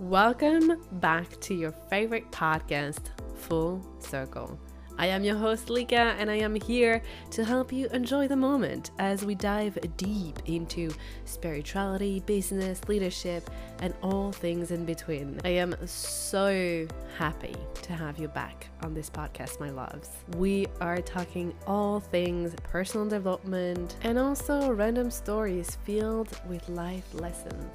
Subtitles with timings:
[0.00, 3.00] Welcome back to your favorite podcast,
[3.34, 4.56] Full Circle.
[4.96, 8.92] I am your host, Lika, and I am here to help you enjoy the moment
[9.00, 10.92] as we dive deep into
[11.24, 13.50] spirituality, business, leadership,
[13.80, 15.40] and all things in between.
[15.44, 16.86] I am so
[17.16, 20.10] happy to have you back on this podcast, my loves.
[20.36, 27.68] We are talking all things personal development and also random stories filled with life lessons.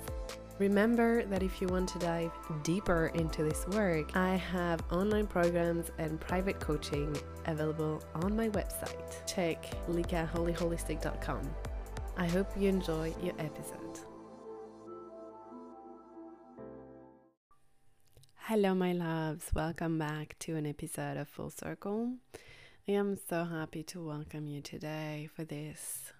[0.59, 2.31] Remember that if you want to dive
[2.61, 9.25] deeper into this work, I have online programs and private coaching available on my website.
[9.25, 11.49] Check likaholyholistic.com.
[12.17, 13.99] I hope you enjoy your episode.
[18.35, 19.49] Hello, my loves.
[19.55, 22.17] Welcome back to an episode of Full Circle.
[22.87, 26.13] I am so happy to welcome you today for this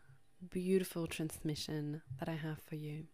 [0.50, 3.06] beautiful transmission that I have for you.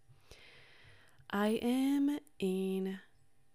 [1.31, 2.99] I am in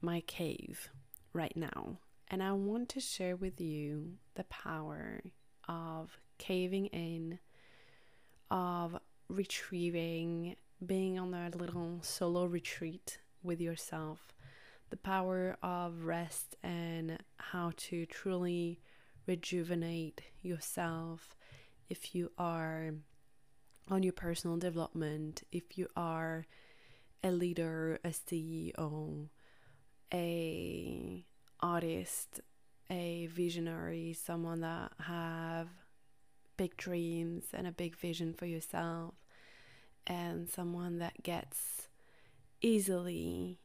[0.01, 0.91] my cave
[1.32, 5.21] right now, and I want to share with you the power
[5.68, 7.40] of caving in,
[8.49, 8.96] of
[9.29, 10.54] retrieving,
[10.87, 14.32] being on a little solo retreat with yourself,
[14.90, 18.79] the power of rest and how to truly
[19.27, 21.34] rejuvenate yourself
[21.90, 22.90] if you are
[23.90, 26.46] on your personal development, if you are
[27.25, 29.29] a leader, a CEO,
[30.13, 31.25] a
[31.61, 32.41] artist,
[32.91, 35.69] a visionary, someone that have
[36.59, 39.15] big dreams and a big vision for yourself,
[40.07, 41.89] and someone that gets
[42.61, 43.59] easily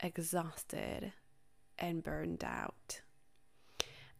[0.00, 1.12] exhausted
[1.78, 3.00] and burned out.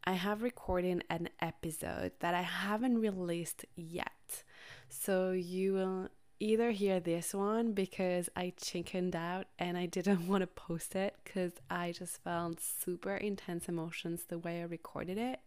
[0.05, 4.45] I have recorded an episode that I haven't released yet.
[4.89, 6.09] So you will
[6.45, 11.17] either hear this one because I chickened out and I didn't want to post it
[11.25, 15.41] because I just felt super intense emotions the way I recorded it,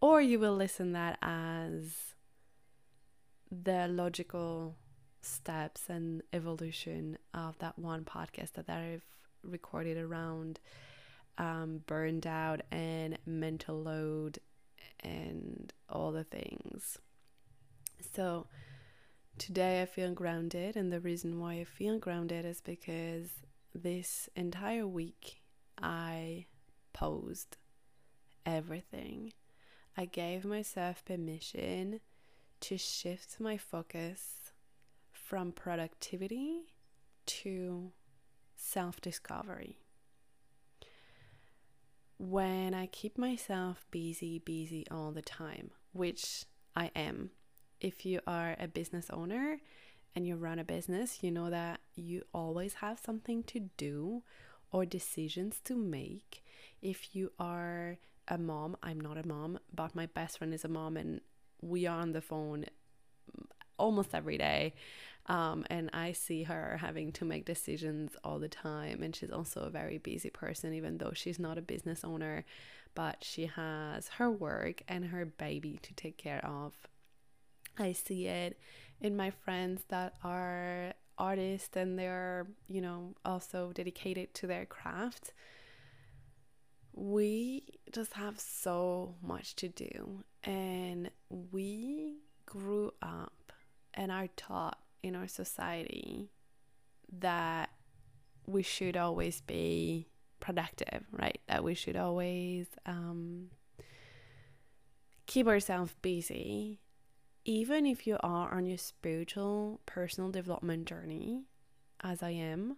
[0.00, 2.14] or you will listen that as
[3.52, 4.74] the logical
[5.22, 9.04] steps and evolution of that one podcast that I've
[9.44, 10.58] recorded around
[11.38, 14.40] um, burned out and mental load
[15.00, 16.98] and all the things.
[18.14, 18.46] So,
[19.38, 23.30] today I feel grounded, and the reason why I feel grounded is because
[23.74, 25.40] this entire week
[25.80, 26.46] I
[26.92, 27.56] paused
[28.44, 29.32] everything.
[29.96, 32.00] I gave myself permission
[32.60, 34.52] to shift my focus
[35.12, 36.74] from productivity
[37.26, 37.92] to
[38.56, 39.78] self discovery.
[42.18, 46.44] When I keep myself busy, busy all the time, which
[46.76, 47.30] I am
[47.80, 49.58] if you are a business owner
[50.14, 54.22] and you run a business, you know that you always have something to do
[54.72, 56.44] or decisions to make.
[56.82, 57.98] If you are
[58.28, 61.20] a mom, I'm not a mom, but my best friend is a mom, and
[61.60, 62.66] we are on the phone
[63.78, 64.74] almost every day.
[65.26, 69.02] Um, and I see her having to make decisions all the time.
[69.02, 72.44] And she's also a very busy person, even though she's not a business owner,
[72.94, 76.72] but she has her work and her baby to take care of.
[77.78, 78.58] I see it
[79.00, 85.32] in my friends that are artists and they're, you know, also dedicated to their craft.
[86.92, 93.52] We just have so much to do, and we grew up
[93.94, 96.30] and are taught in our society
[97.20, 97.70] that
[98.46, 100.08] we should always be
[100.40, 101.40] productive, right?
[101.48, 103.50] That we should always um,
[105.26, 106.80] keep ourselves busy
[107.44, 111.44] even if you are on your spiritual personal development journey,
[112.02, 112.76] as I am,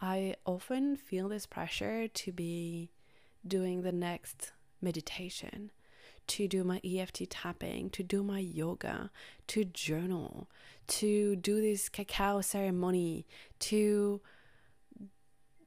[0.00, 2.90] I often feel this pressure to be
[3.46, 5.70] doing the next meditation,
[6.26, 9.10] to do my EFT tapping, to do my yoga,
[9.48, 10.48] to journal,
[10.86, 13.26] to do this cacao ceremony,
[13.60, 14.20] to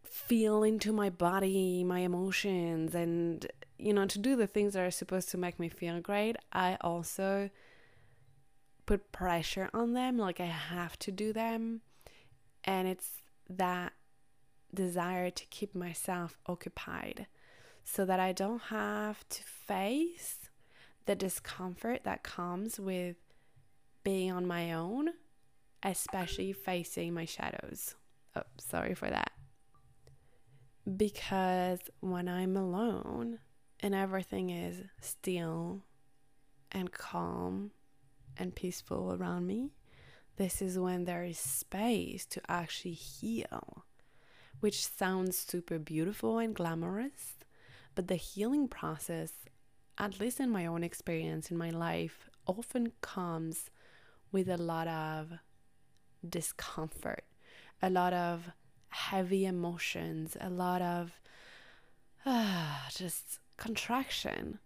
[0.04, 3.48] feel into my body, my emotions, and
[3.78, 6.38] you know, to do the things that are supposed to make me feel great.
[6.54, 7.50] I also
[8.86, 11.82] put pressure on them, like I have to do them.
[12.64, 13.10] And it's
[13.50, 13.94] that
[14.74, 17.28] desire to keep myself occupied
[17.84, 20.50] so that I don't have to face
[21.06, 23.16] the discomfort that comes with
[24.04, 25.10] being on my own,
[25.84, 27.96] especially facing my shadows.
[28.36, 29.32] Oh, sorry for that.
[30.98, 33.40] Because when I'm alone
[33.80, 35.84] and everything is still
[36.72, 37.72] and calm
[38.38, 39.72] and peaceful around me,
[40.38, 43.86] this is when there is space to actually heal.
[44.62, 47.36] which sounds super beautiful and glamorous.
[47.94, 49.32] But the healing process,
[49.98, 53.70] at least in my own experience in my life, often comes
[54.32, 55.34] with a lot of
[56.28, 57.24] discomfort,
[57.82, 58.52] a lot of
[58.90, 61.20] heavy emotions, a lot of
[62.26, 64.60] uh, just contraction.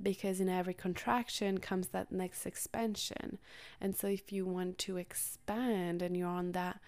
[0.00, 3.38] Because in every contraction comes that next expansion.
[3.80, 6.80] And so, if you want to expand and you're on that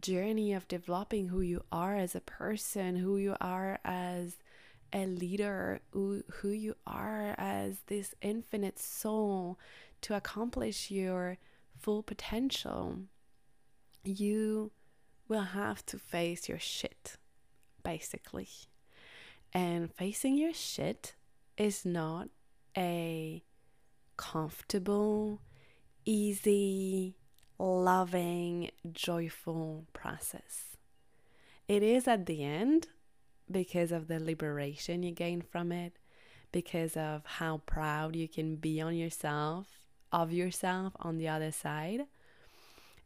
[0.00, 4.36] journey of developing who you are as a person, who you are as
[4.92, 9.58] a leader, who, who you are as this infinite soul
[10.00, 11.36] to accomplish your
[11.78, 12.98] full potential,
[14.04, 14.70] you
[15.28, 17.16] will have to face your shit,
[17.82, 18.48] basically.
[19.52, 21.14] And facing your shit
[21.56, 22.28] is not
[22.76, 23.42] a
[24.16, 25.40] comfortable,
[26.04, 27.16] easy,
[27.58, 30.76] loving, joyful process.
[31.66, 32.88] It is at the end
[33.50, 35.94] because of the liberation you gain from it,
[36.52, 39.66] because of how proud you can be on yourself,
[40.12, 42.06] of yourself on the other side.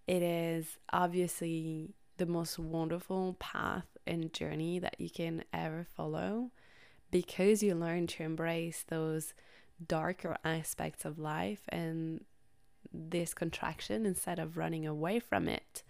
[0.07, 6.51] It is obviously the most wonderful path and journey that you can ever follow
[7.11, 9.35] because you learn to embrace those
[9.89, 12.25] darker aspects of life and
[12.93, 15.83] this contraction instead of running away from it,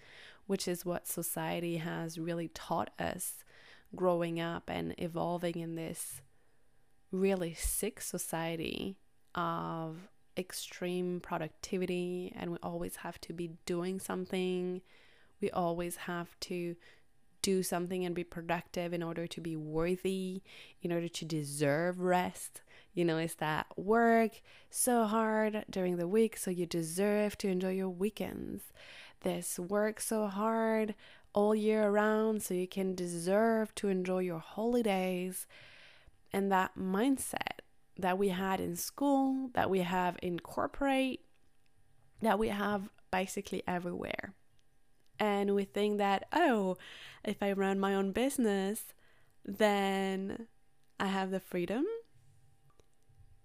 [0.47, 3.45] which is what society has really taught us
[3.95, 6.23] growing up and evolving in this
[7.11, 8.97] really sick society
[9.35, 14.81] of extreme productivity, and we always have to be doing something.
[15.41, 16.77] We always have to
[17.43, 20.43] do something and be productive in order to be worthy,
[20.81, 22.63] in order to deserve rest.
[22.95, 27.71] You know, is that work so hard during the week so you deserve to enjoy
[27.71, 28.65] your weekends?
[29.21, 30.95] This work so hard
[31.33, 35.47] all year around so you can deserve to enjoy your holidays.
[36.33, 37.61] And that mindset
[37.99, 41.21] that we had in school, that we have in corporate,
[42.21, 44.35] that we have basically everywhere.
[45.19, 46.77] And we think that, oh,
[47.25, 48.93] if I run my own business,
[49.45, 50.47] then
[50.99, 51.87] I have the freedom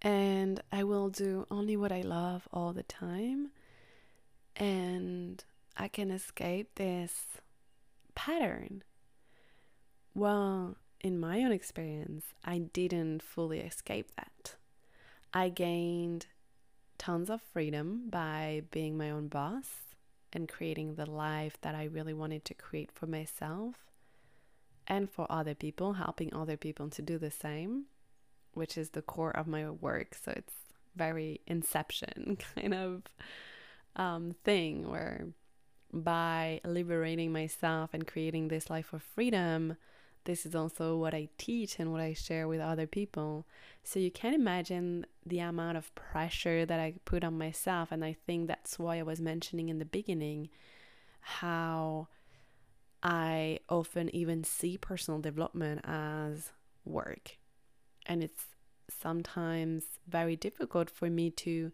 [0.02, 3.50] and I will do only what I love all the time.
[4.56, 5.44] And
[5.76, 7.26] I can escape this
[8.16, 8.84] pattern.
[10.14, 14.56] Well, in my own experience, I didn't fully escape that.
[15.34, 16.28] I gained
[16.98, 19.68] tons of freedom by being my own boss
[20.34, 23.76] and creating the life that I really wanted to create for myself
[24.88, 27.86] and for other people, helping other people to do the same,
[28.58, 30.18] which is the core of my work.
[30.24, 30.54] So it's
[30.96, 33.04] very inception kind of
[33.96, 35.28] um, thing where
[35.94, 39.78] by liberating myself and creating this life of freedom,
[40.26, 43.46] this is also what I teach and what I share with other people.
[43.84, 47.92] So you can imagine the amount of pressure that I put on myself.
[47.92, 50.50] And I think that's why I was mentioning in the beginning
[51.22, 52.10] how
[53.02, 56.52] I often even see personal development as
[56.84, 57.37] work.
[58.08, 58.46] And it's
[58.90, 61.72] sometimes very difficult for me to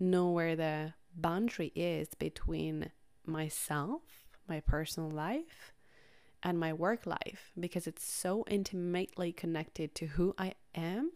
[0.00, 2.90] know where the boundary is between
[3.24, 4.02] myself,
[4.48, 5.72] my personal life,
[6.42, 11.12] and my work life because it's so intimately connected to who I am.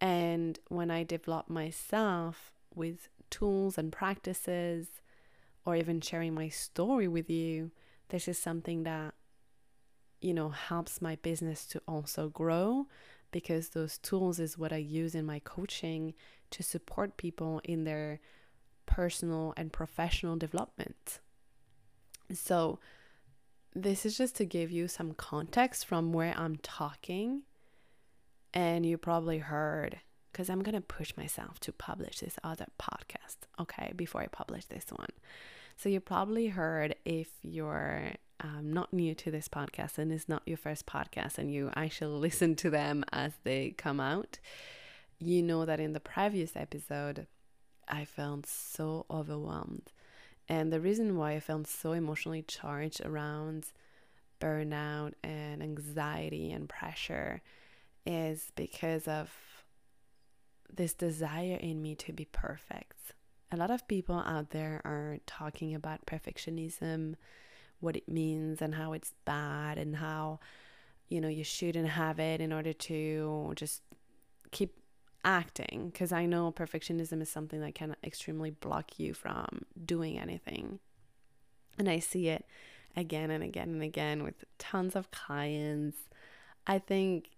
[0.00, 4.88] And when I develop myself with tools and practices,
[5.68, 7.70] or even sharing my story with you,
[8.08, 9.12] this is something that,
[10.20, 12.86] you know, helps my business to also grow
[13.30, 16.14] because those tools is what I use in my coaching
[16.50, 18.20] to support people in their
[18.86, 21.20] personal and professional development.
[22.32, 22.78] So,
[23.74, 27.42] this is just to give you some context from where I'm talking.
[28.54, 30.00] And you probably heard,
[30.32, 34.64] because I'm going to push myself to publish this other podcast, okay, before I publish
[34.64, 35.10] this one.
[35.76, 40.42] So, you probably heard if you're um, not new to this podcast and it's not
[40.46, 44.38] your first podcast and you actually listen to them as they come out,
[45.18, 47.26] you know that in the previous episode,
[47.88, 49.92] I felt so overwhelmed
[50.48, 53.66] and the reason why I felt so emotionally charged around
[54.40, 57.42] burnout and anxiety and pressure
[58.06, 59.30] is because of
[60.74, 62.94] this desire in me to be perfect.
[63.50, 67.16] A lot of people out there are talking about perfectionism,
[67.80, 70.40] what it means, and how it's bad, and how,
[71.08, 73.82] you know, you shouldn't have it in order to just
[74.50, 74.74] keep
[75.24, 80.78] acting because I know perfectionism is something that can extremely block you from doing anything.
[81.78, 82.46] And I see it
[82.96, 85.98] again and again and again with tons of clients.
[86.66, 87.30] I think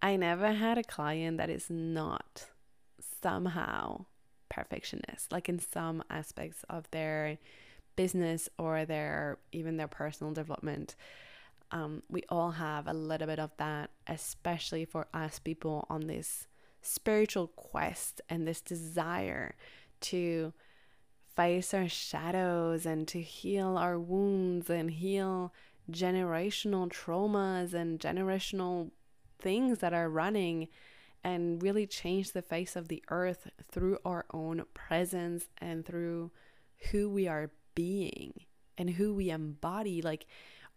[0.00, 2.46] I never had a client that is not
[3.22, 4.06] somehow
[4.48, 7.38] perfectionist, like in some aspects of their
[7.96, 10.96] business or their even their personal development.
[11.70, 16.46] Um, we all have a little bit of that, especially for us people on this
[16.82, 19.54] spiritual quest and this desire
[20.00, 20.52] to
[21.34, 25.52] face our shadows and to heal our wounds and heal
[25.90, 28.90] generational traumas and generational
[29.38, 30.68] things that are running
[31.24, 36.30] and really change the face of the earth through our own presence and through
[36.90, 38.32] who we are being
[38.78, 40.26] and who we embody like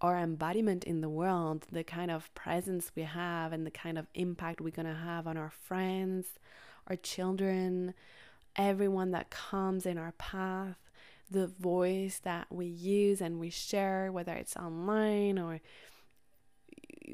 [0.02, 4.08] our embodiment in the world the kind of presence we have and the kind of
[4.14, 6.28] impact we're going to have on our friends
[6.88, 7.94] our children
[8.56, 10.78] everyone that comes in our path
[11.32, 15.60] the voice that we use and we share whether it's online or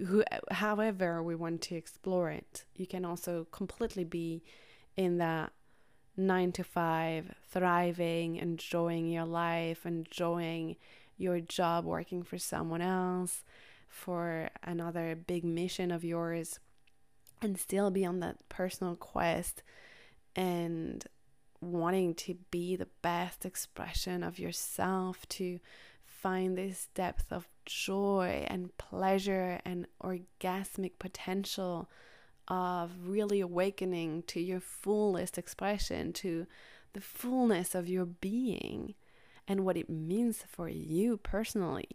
[0.08, 2.66] who, however we want to explore it.
[2.76, 4.44] You can also completely be
[4.98, 5.52] in that
[6.18, 10.76] nine to five, thriving, enjoying your life, enjoying
[11.18, 13.44] your job, working for someone else,
[13.88, 16.60] for another big mission of yours,
[17.42, 19.64] and still be on that personal quest
[20.36, 21.06] and
[21.60, 25.60] wanting to be the best expression of yourself, to
[26.04, 31.90] find this depth of joy and pleasure and orgasmic potential
[32.48, 36.48] of really awakening to your fullest expression, to
[36.94, 38.96] the fullness of your being
[39.48, 41.90] and what it means for you personally.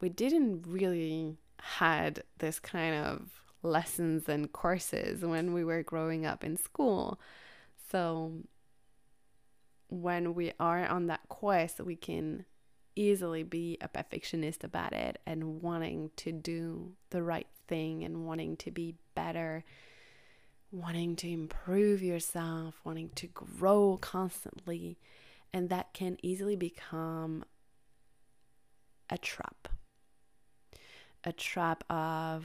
[0.00, 6.44] We didn't really had this kind of lessons and courses when we were growing up
[6.44, 7.18] in school.
[7.90, 8.32] So
[9.88, 12.44] when we are on that quest, we can
[12.96, 18.56] easily be a perfectionist about it and wanting to do the right thing and wanting
[18.58, 19.64] to be better,
[20.70, 24.98] wanting to improve yourself, wanting to grow constantly.
[25.52, 27.44] And that can easily become
[29.08, 29.68] a trap.
[31.22, 32.44] A trap of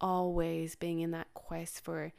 [0.00, 2.12] always being in that quest for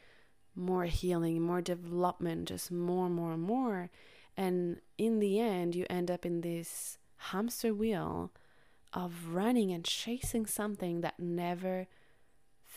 [0.56, 3.90] more healing, more development, just more, more, more.
[4.36, 8.32] And in the end, you end up in this hamster wheel
[8.94, 11.88] of running and chasing something that never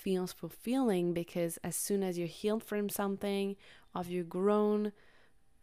[0.00, 3.56] feels fulfilling because as soon as you're healed from something,
[3.94, 4.92] of you grown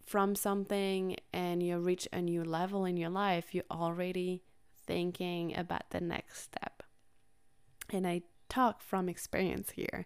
[0.05, 4.43] from something and you reach a new level in your life, you're already
[4.85, 6.83] thinking about the next step.
[7.89, 10.05] And I talk from experience here.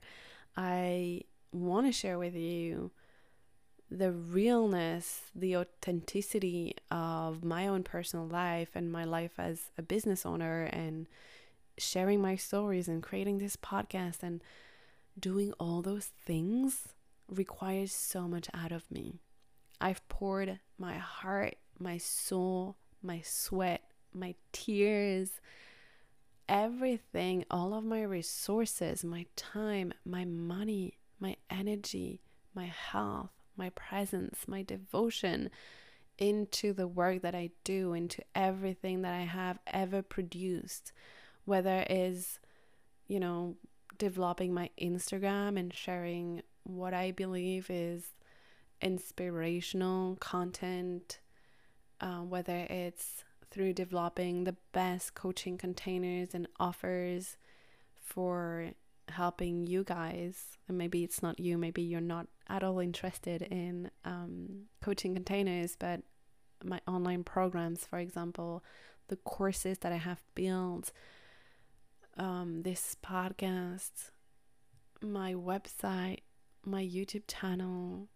[0.58, 1.22] I
[1.52, 2.92] want to share with you
[3.90, 10.26] the realness, the authenticity of my own personal life and my life as a business
[10.26, 11.08] owner and
[11.78, 14.42] sharing my stories and creating this podcast and
[15.20, 16.90] doing all those things
[17.28, 19.20] requires so much out of me.
[19.80, 23.82] I've poured my heart, my soul, my sweat,
[24.13, 25.42] my tears,
[26.48, 32.22] everything, all of my resources, my time, my money, my energy,
[32.54, 35.50] my health my presence, my devotion
[36.18, 40.92] into the work that I do, into everything that I have ever produced,
[41.45, 42.39] whether it is,
[43.07, 43.55] you know,
[43.98, 48.13] developing my Instagram and sharing what I believe is
[48.81, 51.19] inspirational content,
[52.00, 57.38] uh, whether it's through developing the best coaching containers and offers
[58.01, 58.71] for
[59.10, 63.91] helping you guys, and maybe it's not you, maybe you're not at all interested in
[64.05, 66.01] um, coaching containers, but
[66.63, 68.63] my online programs, for example,
[69.10, 70.91] the courses that I have built,
[72.22, 74.12] um, this podcast,
[75.01, 76.20] my website,
[76.63, 78.10] my YouTube channel,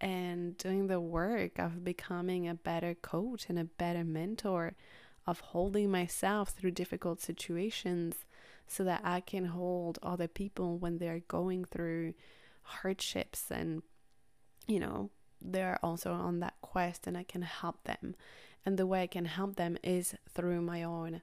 [0.00, 4.76] and doing the work of becoming a better coach and a better mentor,
[5.26, 8.14] of holding myself through difficult situations
[8.68, 12.14] so that I can hold other people when they're going through
[12.62, 13.82] hardships and,
[14.68, 15.10] you know,
[15.42, 18.14] they're also on that quest and I can help them.
[18.64, 21.22] And the way I can help them is through my own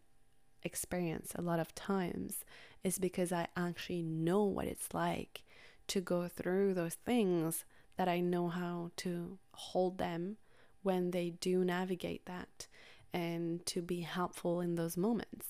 [0.63, 2.46] experience a lot of times
[2.84, 5.43] is because I actually know what it's like
[5.88, 7.65] to go through those things
[7.98, 10.38] that I know how to hold them
[10.82, 12.67] when they do navigate that
[13.13, 15.48] and to be helpful in those moments.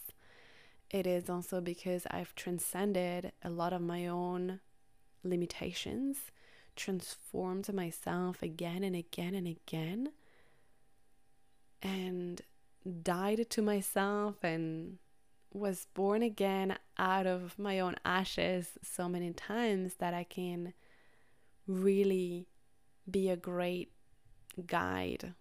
[0.90, 4.60] It is also because I've transcended a lot of my own
[5.24, 6.18] limitations,
[6.76, 10.12] transformed myself again and again and again,
[11.82, 12.42] and
[13.02, 14.98] died to myself and
[15.54, 20.74] was born again out of my own ashes so many times that I can
[21.68, 22.48] really
[23.10, 23.92] be a great
[24.66, 25.34] guide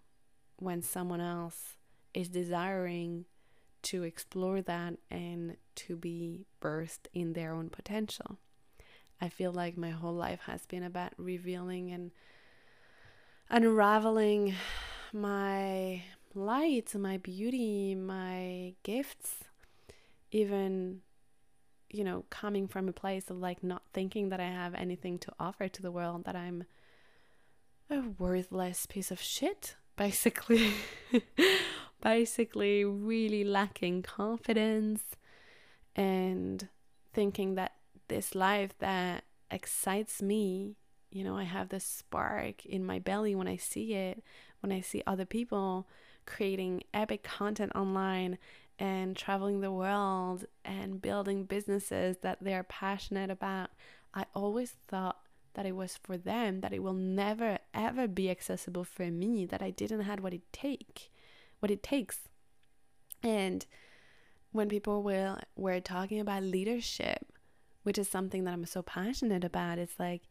[0.57, 1.76] when someone else
[2.14, 3.25] is desiring
[3.83, 8.38] to explore that and to be burst in their own potential.
[9.21, 12.11] I feel like my whole life has been about revealing and
[13.50, 14.54] unraveling
[15.12, 16.02] my
[16.35, 19.45] light, my beauty, my gifts,
[20.32, 21.00] even,
[21.90, 25.32] you know, coming from a place of like not thinking that I have anything to
[25.38, 26.64] offer to the world, that I'm
[27.88, 30.72] a worthless piece of shit, basically.
[32.02, 35.02] basically, really lacking confidence
[35.94, 36.68] and
[37.12, 37.74] thinking that
[38.08, 40.74] this life that excites me
[41.12, 44.22] you know, I have this spark in my belly when I see it,
[44.60, 45.86] when I see other people
[46.24, 48.38] creating epic content online
[48.79, 53.71] and traveling the world and building businesses that they're passionate about.
[54.14, 55.19] I always thought
[55.55, 59.62] that it was for them, that it will never ever be accessible for me, that
[59.62, 61.11] I didn't have what it take,
[61.61, 62.21] what it takes.
[63.23, 63.64] And
[64.50, 67.26] when people were were talking about leadership,
[67.83, 70.23] which is something that I'm so passionate about, it's like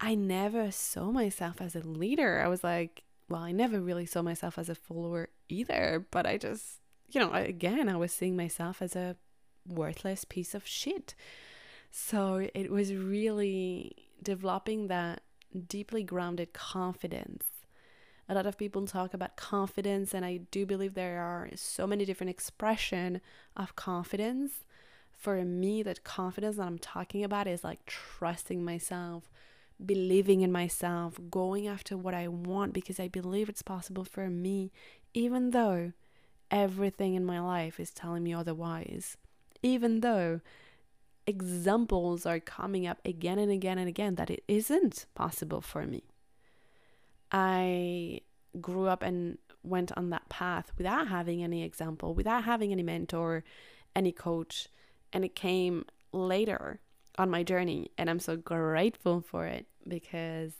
[0.00, 2.40] I never saw myself as a leader.
[2.44, 6.36] I was like, well, I never really saw myself as a follower either, but I
[6.36, 9.16] just, you know, again, I was seeing myself as a
[9.66, 11.14] worthless piece of shit.
[11.90, 15.22] So it was really developing that
[15.68, 17.44] deeply grounded confidence.
[18.28, 22.04] A lot of people talk about confidence, and I do believe there are so many
[22.04, 23.20] different expression
[23.56, 24.64] of confidence.
[25.12, 29.30] For me, that confidence that I'm talking about is like trusting myself,
[29.84, 34.72] believing in myself, going after what I want because I believe it's possible for me,
[35.14, 35.92] even though
[36.50, 39.16] everything in my life is telling me otherwise.
[39.62, 40.40] Even though
[41.26, 46.04] examples are coming up again and again and again that it isn't possible for me.
[47.32, 48.20] I
[48.60, 53.42] grew up and went on that path without having any example, without having any mentor,
[53.94, 54.68] any coach,
[55.12, 56.80] and it came later
[57.18, 57.90] on my journey.
[57.98, 60.52] And I'm so grateful for it because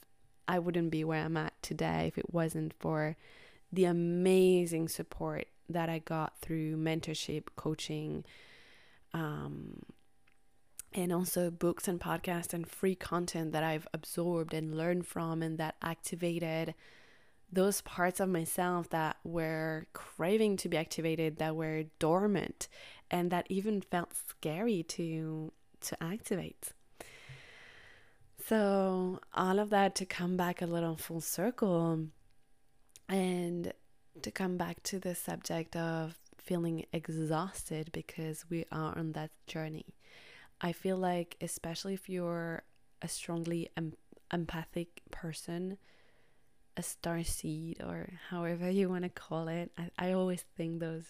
[0.49, 3.17] I wouldn't be where I'm at today if it wasn't for
[3.73, 8.25] the amazing support that I got through mentorship, coaching,
[9.13, 9.83] um,
[10.93, 15.59] and also books and podcasts and free content that I've absorbed and learned from and
[15.59, 16.75] that activated
[17.53, 22.69] those parts of myself that were craving to be activated, that were dormant,
[23.11, 25.53] and that even felt scary to
[25.83, 26.73] to activate.
[28.47, 32.07] So, all of that to come back a little full circle
[33.09, 33.73] and
[34.23, 39.95] to come back to the subject of feeling exhausted because we are on that journey.
[40.61, 42.63] I feel like, especially if you're
[43.03, 43.95] a strongly em-
[44.33, 45.79] empathic person,
[46.77, 51.05] a star seed, or however you want to call it, I, I always think those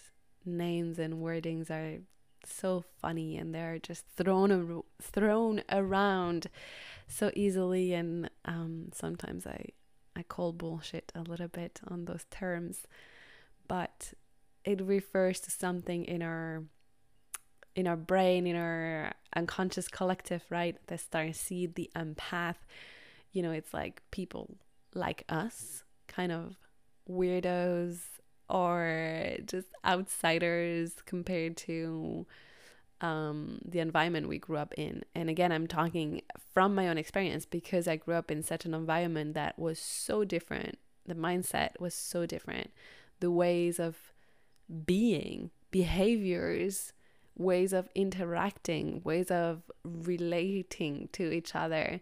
[0.45, 2.01] names and wordings are
[2.45, 6.47] so funny and they're just thrown thrown around
[7.07, 9.65] so easily and um, sometimes I
[10.17, 12.87] I call bullshit a little bit on those terms
[13.67, 14.13] but
[14.65, 16.63] it refers to something in our
[17.75, 20.75] in our brain in our unconscious collective right?
[20.87, 22.55] The star seed the empath.
[23.31, 24.57] You know it's like people
[24.93, 26.57] like us kind of
[27.09, 27.99] weirdos
[28.49, 32.25] or just outsiders compared to
[33.01, 35.03] um, the environment we grew up in.
[35.13, 36.21] And again, I'm talking
[36.53, 40.23] from my own experience because I grew up in such an environment that was so
[40.23, 40.77] different.
[41.05, 42.71] The mindset was so different.
[43.19, 43.95] The ways of
[44.85, 46.93] being, behaviors,
[47.37, 52.01] ways of interacting, ways of relating to each other,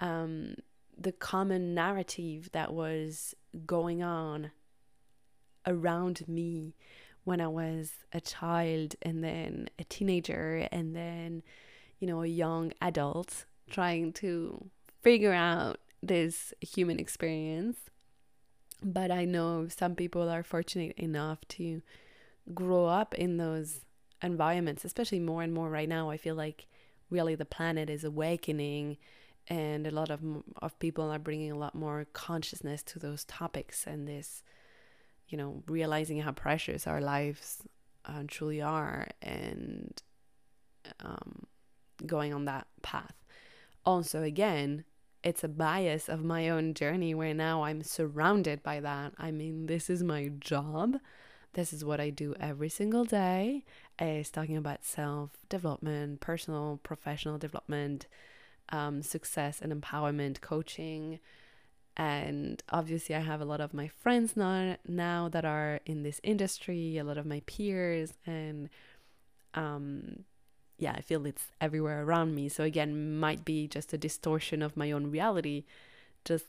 [0.00, 0.56] um,
[0.98, 4.50] the common narrative that was going on
[5.66, 6.74] around me
[7.24, 11.42] when I was a child and then a teenager and then,
[12.00, 14.70] you know, a young adult trying to
[15.02, 17.78] figure out this human experience.
[18.82, 21.82] But I know some people are fortunate enough to
[22.52, 23.82] grow up in those
[24.22, 26.10] environments, especially more and more right now.
[26.10, 26.66] I feel like
[27.10, 28.96] really the planet is awakening
[29.48, 30.20] and a lot of
[30.60, 34.42] of people are bringing a lot more consciousness to those topics and this
[35.32, 37.62] you know, realizing how precious our lives
[38.04, 40.02] uh, truly are and
[41.00, 41.46] um,
[42.06, 43.14] going on that path.
[43.84, 44.84] Also, again,
[45.24, 49.12] it's a bias of my own journey where now I'm surrounded by that.
[49.18, 50.98] I mean, this is my job.
[51.54, 53.64] this is what I do every single day
[54.00, 58.06] is talking about self development, personal, professional development,
[58.70, 61.20] um, success and empowerment coaching.
[61.96, 66.20] And obviously, I have a lot of my friends now, now that are in this
[66.22, 68.70] industry, a lot of my peers, and
[69.54, 70.24] um,
[70.78, 72.48] yeah, I feel it's everywhere around me.
[72.48, 75.64] So, again, might be just a distortion of my own reality.
[76.24, 76.46] Just,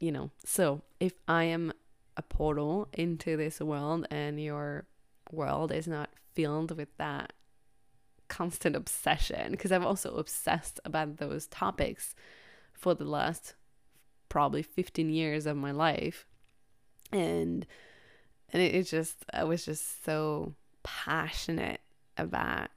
[0.00, 1.72] you know, so if I am
[2.16, 4.86] a portal into this world and your
[5.30, 7.32] world is not filled with that
[8.28, 12.14] constant obsession because I've also obsessed about those topics
[12.72, 13.54] for the last
[14.28, 16.26] probably 15 years of my life.
[17.12, 17.66] And
[18.52, 21.80] and it, it just I was just so passionate
[22.16, 22.70] about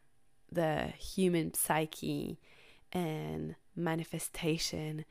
[0.52, 2.40] the human psyche
[2.92, 5.06] and manifestation.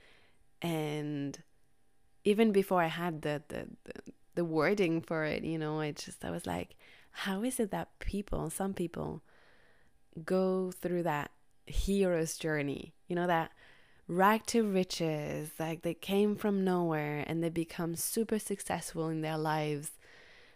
[0.63, 1.43] And
[2.25, 6.25] even before I had the, the, the the wording for it, you know, I just
[6.25, 6.77] I was like,
[7.11, 9.23] how is it that people, some people
[10.25, 11.31] go through that
[11.67, 13.53] hero's journey, you know, that
[14.11, 19.39] rag to riches, like they came from nowhere and they become super successful in their
[19.39, 19.93] lives.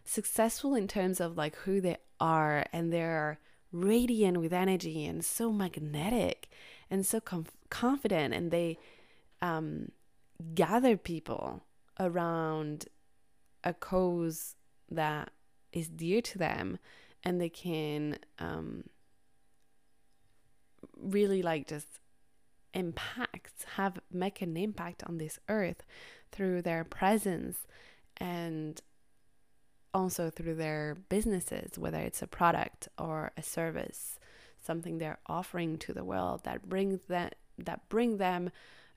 [0.04, 3.38] Successful in terms of like who they are and they're
[3.70, 6.48] radiant with energy and so magnetic
[6.90, 8.76] and so conf- confident and they
[9.40, 9.92] um,
[10.54, 11.62] gather people
[12.00, 12.86] around
[13.62, 14.56] a cause
[14.90, 15.30] that
[15.72, 16.78] is dear to them
[17.22, 18.82] and they can um,
[21.00, 22.00] really like just
[22.74, 25.82] impact have make an impact on this earth
[26.32, 27.58] through their presence
[28.16, 28.80] and
[29.92, 34.18] also through their businesses whether it's a product or a service
[34.60, 38.50] something they're offering to the world that brings that that bring them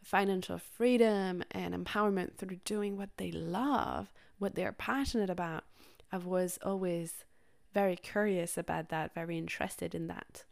[0.04, 5.64] financial freedom and empowerment through doing what they love what they're passionate about
[6.12, 7.26] I was always
[7.74, 10.44] very curious about that, very interested in that.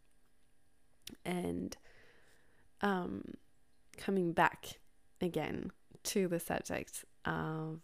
[1.24, 1.76] And
[2.82, 3.24] um,
[3.98, 4.80] coming back
[5.22, 5.72] again
[6.04, 7.80] to the subject of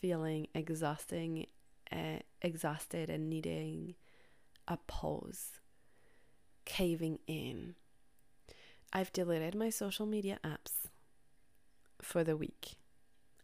[0.00, 1.46] feeling exhausting,
[1.90, 3.94] uh, exhausted, and needing
[4.68, 5.60] a pause,
[6.64, 7.74] caving in.
[8.92, 10.88] I've deleted my social media apps
[12.00, 12.76] for the week.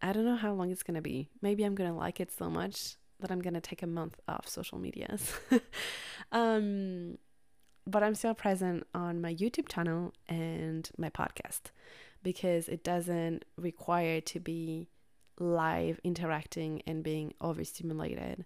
[0.03, 1.29] I don't know how long it's going to be.
[1.43, 4.19] Maybe I'm going to like it so much that I'm going to take a month
[4.29, 5.35] off social medias.
[6.33, 7.19] um,
[7.87, 11.71] but I'm still present on my YouTube channel and my podcast
[12.23, 14.89] because it doesn't require to be
[15.39, 18.45] live interacting and being overstimulated.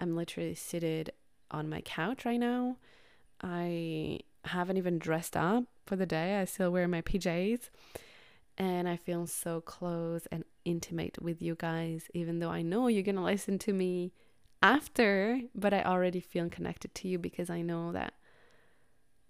[0.00, 1.12] I'm literally seated
[1.50, 2.76] on my couch right now.
[3.40, 6.40] I haven't even dressed up for the day.
[6.40, 7.70] I still wear my PJs
[8.58, 13.02] and I feel so close and intimate with you guys, even though I know you're
[13.02, 14.12] gonna listen to me
[14.62, 18.14] after, but I already feel connected to you because I know that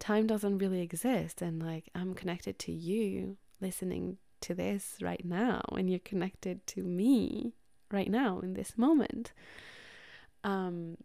[0.03, 5.63] time doesn't really exist and like I'm connected to you listening to this right now
[5.77, 7.55] and you're connected to me
[7.93, 9.33] right now in this moment.
[10.43, 10.97] Um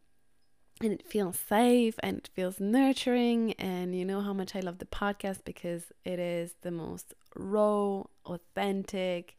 [0.82, 4.80] and it feels safe and it feels nurturing and you know how much I love
[4.80, 9.38] the podcast because it is the most raw, authentic,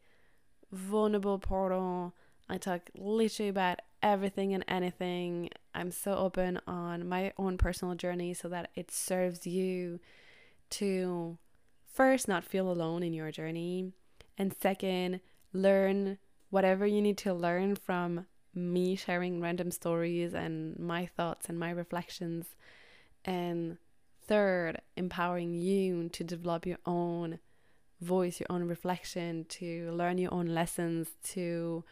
[0.71, 2.13] vulnerable portal.
[2.49, 5.49] I talk literally about everything and anything.
[5.73, 9.99] I'm so open on my own personal journey so that it serves you
[10.71, 11.37] to
[11.91, 13.91] first not feel alone in your journey
[14.37, 15.21] and second
[15.53, 16.17] learn
[16.49, 21.69] whatever you need to learn from me sharing random stories and my thoughts and my
[21.69, 22.45] reflections
[23.25, 23.77] and
[24.25, 27.39] third empowering you to develop your own
[28.01, 31.83] voice, your own reflection, to learn your own lessons, to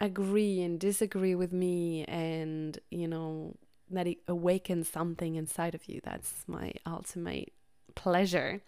[0.00, 3.56] agree and disagree with me, and you know,
[3.90, 6.00] that it awakens something inside of you.
[6.02, 7.52] That's my ultimate
[7.94, 8.60] pleasure.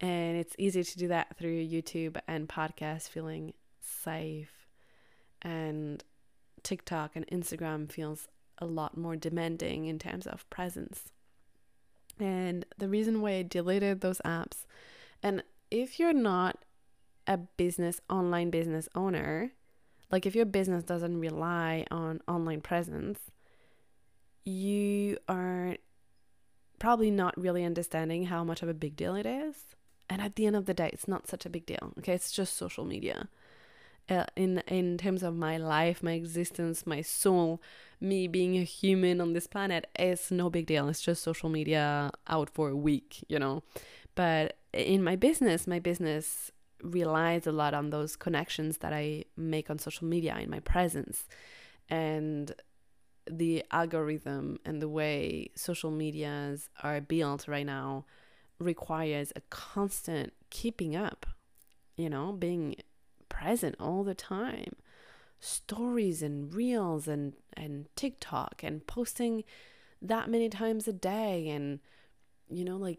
[0.00, 4.66] And it's easy to do that through YouTube and podcast, feeling safe.
[5.42, 6.02] And
[6.62, 11.10] TikTok and Instagram feels a lot more demanding in terms of presence.
[12.18, 14.64] And the reason why I deleted those apps,
[15.22, 16.58] and if you're not
[17.26, 19.52] a business, online business owner,
[20.10, 23.18] like if your business doesn't rely on online presence,
[24.44, 25.76] you are
[26.78, 29.56] probably not really understanding how much of a big deal it is.
[30.08, 31.92] And at the end of the day, it's not such a big deal.
[31.98, 33.28] Okay, it's just social media.
[34.08, 37.62] Uh, in in terms of my life, my existence, my soul,
[38.00, 40.88] me being a human on this planet, it's no big deal.
[40.88, 43.62] It's just social media out for a week, you know.
[44.16, 46.50] But in my business, my business
[46.82, 51.26] relies a lot on those connections that I make on social media in my presence.
[51.88, 52.52] And
[53.30, 58.04] the algorithm and the way social medias are built right now
[58.58, 61.26] requires a constant keeping up,
[61.96, 62.76] you know, being
[63.28, 64.72] present all the time.
[65.38, 69.44] Stories and reels and, and TikTok and posting
[70.02, 71.80] that many times a day and,
[72.50, 72.98] you know, like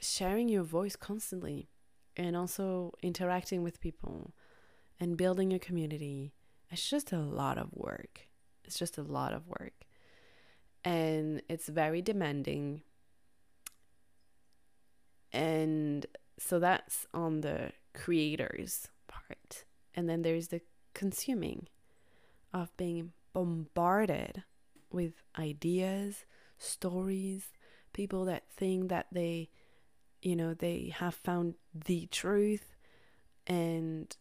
[0.00, 1.68] sharing your voice constantly
[2.16, 4.32] and also interacting with people
[4.98, 6.32] and building a community.
[6.70, 8.28] It's just a lot of work.
[8.64, 9.72] It's just a lot of work.
[10.84, 12.82] And it's very demanding.
[15.32, 16.06] And
[16.38, 19.64] so that's on the creators part.
[19.94, 20.60] And then there's the
[20.94, 21.68] consuming
[22.52, 24.44] of being bombarded
[24.90, 26.24] with ideas,
[26.58, 27.52] stories,
[27.92, 29.50] people that think that they,
[30.22, 32.76] you know, they have found the truth
[33.46, 34.16] and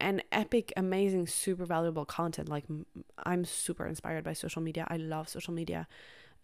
[0.00, 2.48] and epic, amazing, super valuable content.
[2.48, 2.64] Like
[3.24, 4.86] I'm super inspired by social media.
[4.88, 5.88] I love social media,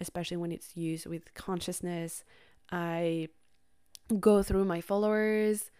[0.01, 2.25] especially when it's used with consciousness.
[2.73, 3.29] I
[4.19, 5.71] go through my followers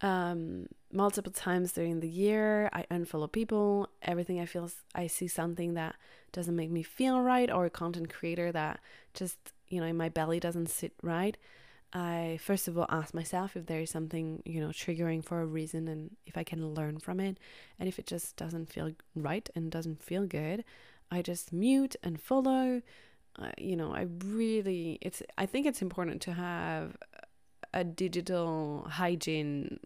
[0.00, 2.70] um, multiple times during the year.
[2.72, 3.88] I unfollow people.
[4.02, 5.96] Everything I feel, I see something that
[6.32, 8.80] doesn't make me feel right, or a content creator that
[9.14, 9.36] just
[9.68, 11.36] you know in my belly doesn't sit right.
[11.92, 15.46] I first of all ask myself if there is something, you know, triggering for a
[15.46, 17.38] reason and if I can learn from it.
[17.78, 20.64] And if it just doesn't feel right and doesn't feel good,
[21.10, 22.82] I just mute and follow.
[23.36, 26.96] Uh, you know, I really, it's, I think it's important to have
[27.72, 29.80] a digital hygiene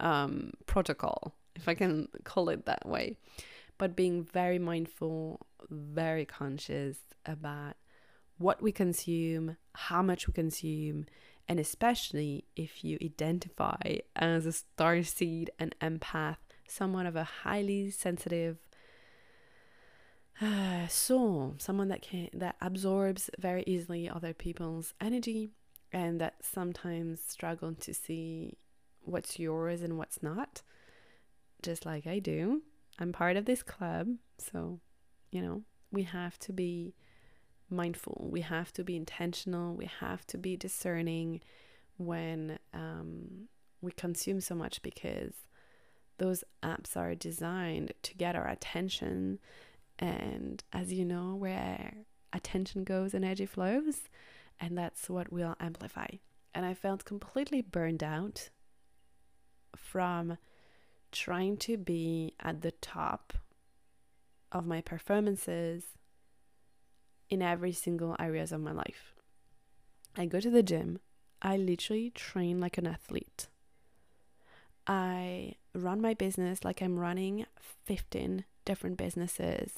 [0.00, 3.16] um, protocol, if I can call it that way.
[3.78, 7.76] But being very mindful, very conscious about
[8.38, 11.06] what we consume, how much we consume,
[11.48, 16.36] and especially if you identify as a star seed and empath,
[16.68, 18.58] someone of a highly sensitive
[20.40, 25.50] uh, soul, someone that can that absorbs very easily other people's energy
[25.92, 28.56] and that sometimes struggle to see
[29.02, 30.62] what's yours and what's not,
[31.62, 32.62] just like I do.
[32.98, 34.80] I'm part of this club, so
[35.30, 36.94] you know, we have to be
[37.70, 38.28] mindful.
[38.30, 39.74] We have to be intentional.
[39.74, 41.40] We have to be discerning
[41.96, 43.48] when um,
[43.80, 45.34] we consume so much because
[46.18, 49.38] those apps are designed to get our attention.
[49.98, 51.94] And as you know, where
[52.32, 54.02] attention goes, energy flows.
[54.60, 56.08] And that's what we'll amplify.
[56.54, 58.50] And I felt completely burned out
[59.76, 60.38] from
[61.12, 63.34] trying to be at the top
[64.52, 65.84] of my performances
[67.28, 69.14] in every single areas of my life.
[70.16, 71.00] I go to the gym.
[71.42, 73.48] I literally train like an athlete.
[74.86, 77.46] I run my business like I'm running
[77.84, 79.72] 15 different businesses.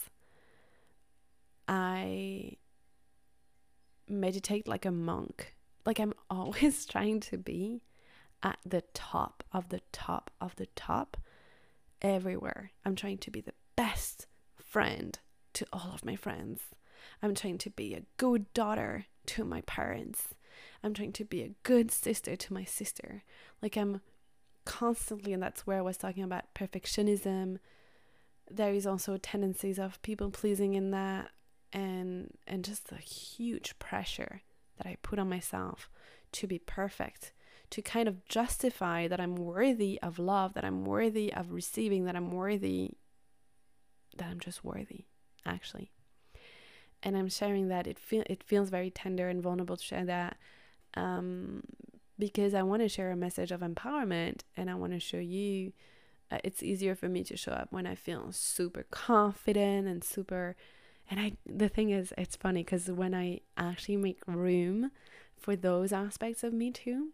[1.66, 2.56] I
[4.08, 5.54] meditate like a monk.
[5.84, 7.82] Like I'm always trying to be
[8.42, 11.16] at the top of the top of the top
[12.00, 12.70] everywhere.
[12.84, 15.18] I'm trying to be the best friend
[15.54, 16.60] to all of my friends.
[17.22, 20.34] I'm trying to be a good daughter to my parents.
[20.82, 23.24] I'm trying to be a good sister to my sister.
[23.62, 24.00] Like I'm
[24.64, 27.58] constantly, and that's where I was talking about perfectionism.
[28.50, 31.30] There is also tendencies of people pleasing in that,
[31.72, 34.42] and and just a huge pressure
[34.78, 35.90] that I put on myself
[36.32, 37.32] to be perfect,
[37.70, 42.16] to kind of justify that I'm worthy of love, that I'm worthy of receiving, that
[42.16, 42.92] I'm worthy,
[44.16, 45.06] that I'm just worthy,
[45.44, 45.90] actually
[47.02, 50.36] and I'm sharing that it feel it feels very tender and vulnerable to share that
[50.94, 51.62] um,
[52.18, 55.72] because I want to share a message of empowerment and I want to show you
[56.30, 60.56] uh, it's easier for me to show up when I feel super confident and super
[61.10, 64.90] and I the thing is it's funny cuz when I actually make room
[65.36, 67.10] for those aspects of me too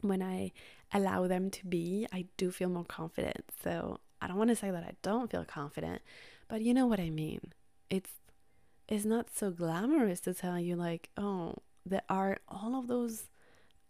[0.00, 0.52] when I
[0.92, 3.52] allow them to be I do feel more confident.
[3.62, 6.02] So I don't want to say that I don't feel confident
[6.48, 7.52] but you know what I mean.
[7.90, 8.10] It's
[8.88, 11.54] it's not so glamorous to tell you like oh
[11.86, 13.28] there are all of those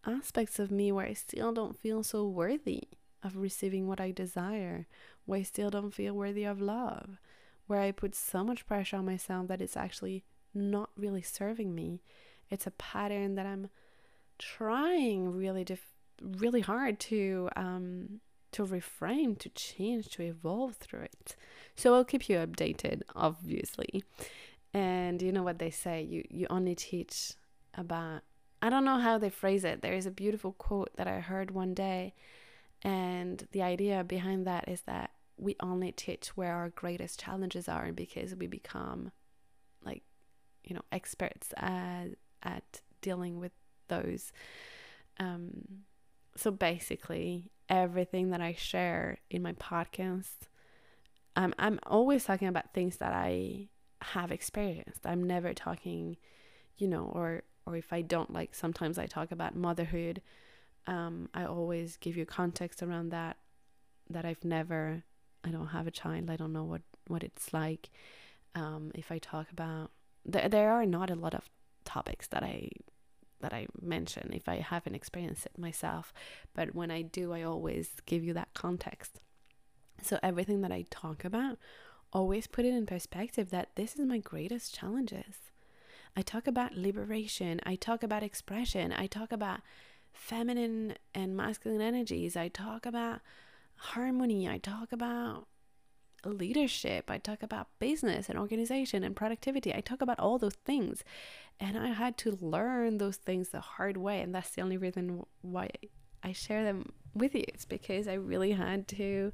[0.07, 2.83] aspects of me where I still don't feel so worthy
[3.23, 4.87] of receiving what I desire,
[5.25, 7.19] where I still don't feel worthy of love,
[7.67, 12.03] where I put so much pressure on myself that it's actually not really serving me.
[12.51, 13.71] It's a pattern that I'm
[14.39, 18.21] trying really dif- really hard to um
[18.53, 21.35] to reframe, to change, to evolve through it.
[21.75, 24.05] So I'll keep you updated, obviously.
[24.75, 27.35] And you know what they say, you, you only teach
[27.75, 28.23] about,
[28.61, 29.81] I don't know how they phrase it.
[29.81, 32.15] There is a beautiful quote that I heard one day.
[32.83, 37.93] And the idea behind that is that we only teach where our greatest challenges are
[37.93, 39.11] because we become
[39.85, 40.03] like
[40.63, 42.09] you know experts at
[42.43, 43.53] at dealing with
[43.89, 44.33] those
[45.19, 45.51] um
[46.37, 50.49] so basically everything that I share in my podcast
[51.37, 53.69] I'm I'm always talking about things that I
[54.13, 55.07] have experienced.
[55.07, 56.17] I'm never talking,
[56.77, 60.21] you know, or or if I don't like sometimes I talk about motherhood.
[60.87, 63.39] Um, I always give you context around that
[64.11, 65.03] that I've never
[65.45, 66.31] I don't have a child.
[66.31, 67.91] I don't know what what it's like.
[68.55, 69.91] Um, if I talk about
[70.25, 71.49] there there are not a lot of
[71.85, 72.71] topics that I
[73.41, 76.13] that I mention if I haven't experienced it myself,
[76.55, 79.21] but when I do I always give you that context.
[80.03, 81.59] So everything that I talk about,
[82.15, 85.51] always put it in perspective that this is my greatest challenges.
[86.17, 89.61] I talk about liberation, I talk about expression, I talk about
[90.13, 93.21] feminine and masculine energies, I talk about
[93.77, 95.49] harmony, I talk about
[96.25, 99.75] leadership, I talk about business and organization and productivity.
[99.75, 101.05] I talk about all those things.
[101.61, 104.21] And I had to learn those things the hard way.
[104.21, 105.71] And that's the only reason why
[106.23, 107.45] I share them with you.
[107.49, 109.33] It's because I really had to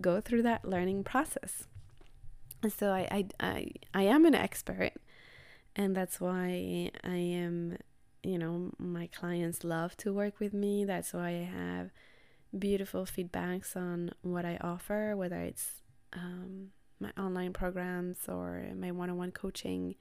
[0.00, 1.66] go through that learning process.
[2.70, 4.92] So I, I, I, I am an expert,
[5.74, 7.78] and that's why I am,
[8.22, 10.84] you know, my clients love to work with me.
[10.84, 11.90] That's why I have
[12.56, 16.68] beautiful feedbacks on what I offer, whether it's um,
[17.00, 19.96] my online programs or my one on one coaching.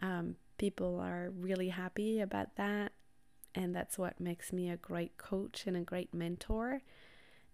[0.00, 2.92] Um, people are really happy about that.
[3.54, 6.80] And that's what makes me a great coach and a great mentor,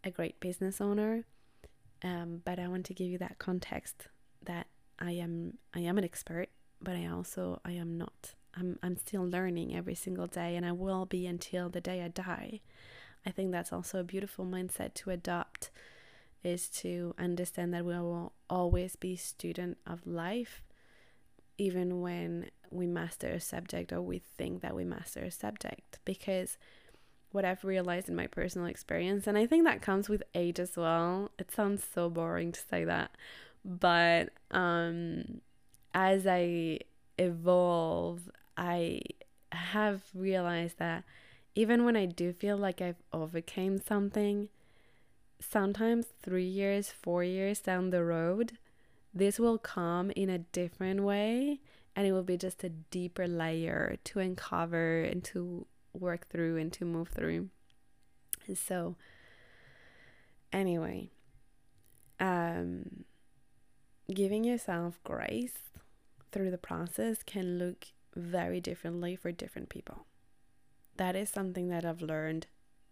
[0.05, 1.25] a great business owner.
[2.05, 4.07] Um, but I want to give you that context
[4.45, 4.67] that
[4.99, 6.49] I am I am an expert,
[6.83, 8.35] but I also I am not.
[8.57, 12.09] I'm I'm still learning every single day and I will be until the day I
[12.09, 12.61] die.
[13.27, 15.71] I think that's also a beautiful mindset to adopt
[16.45, 20.63] is to understand that we will always be student of life
[21.59, 26.57] even when we master a subject or we think that we master a subject because
[27.31, 29.27] what I've realized in my personal experience.
[29.27, 31.31] And I think that comes with age as well.
[31.39, 33.11] It sounds so boring to say that.
[33.69, 35.43] But um,
[35.93, 36.79] as I
[37.19, 39.03] evolve, I
[39.53, 41.05] have realized that
[41.55, 44.49] even when I do feel like I've overcame something,
[45.39, 48.57] sometimes three years, four years down the road,
[49.13, 51.61] this will come in a different way
[51.95, 56.73] and it will be just a deeper layer to uncover and to work through and
[56.73, 57.49] to move through.
[58.55, 58.97] So,
[60.53, 61.11] anyway,
[62.19, 63.05] um,
[64.13, 65.55] giving yourself grace
[66.33, 70.07] through the process can look very differently for different people.
[70.97, 72.47] That is something that I've learned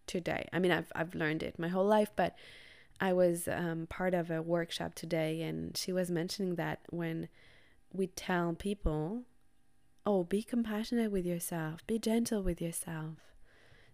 [0.05, 0.47] today.
[0.53, 2.35] I mean, I've I've learned it my whole life, but
[2.99, 7.27] I was um, part of a workshop today, and she was mentioning that when
[7.91, 9.23] we tell people
[10.09, 13.15] Oh, be compassionate with yourself, be gentle with yourself.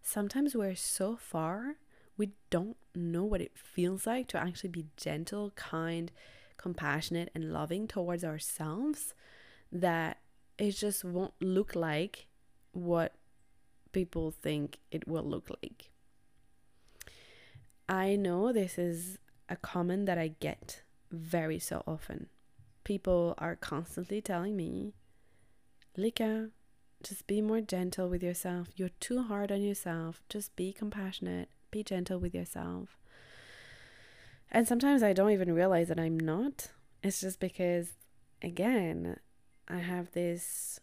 [0.03, 1.77] Sometimes we're so far,
[2.17, 6.11] we don't know what it feels like to actually be gentle, kind,
[6.57, 9.13] compassionate, and loving towards ourselves
[9.71, 10.19] that
[10.57, 12.27] it just won't look like
[12.71, 13.13] what
[13.91, 15.89] people think it will look like.
[17.87, 19.17] I know this is
[19.49, 22.27] a comment that I get very so often.
[22.83, 24.93] People are constantly telling me
[25.95, 26.49] Lika,
[27.03, 28.69] just be more gentle with yourself.
[28.75, 30.23] You're too hard on yourself.
[30.27, 31.49] Just be compassionate.
[31.69, 32.97] Be gentle with yourself.
[34.53, 36.69] And sometimes I don't even realize that I'm not.
[37.01, 37.93] It's just because,
[38.41, 39.17] again,
[39.67, 40.79] I have this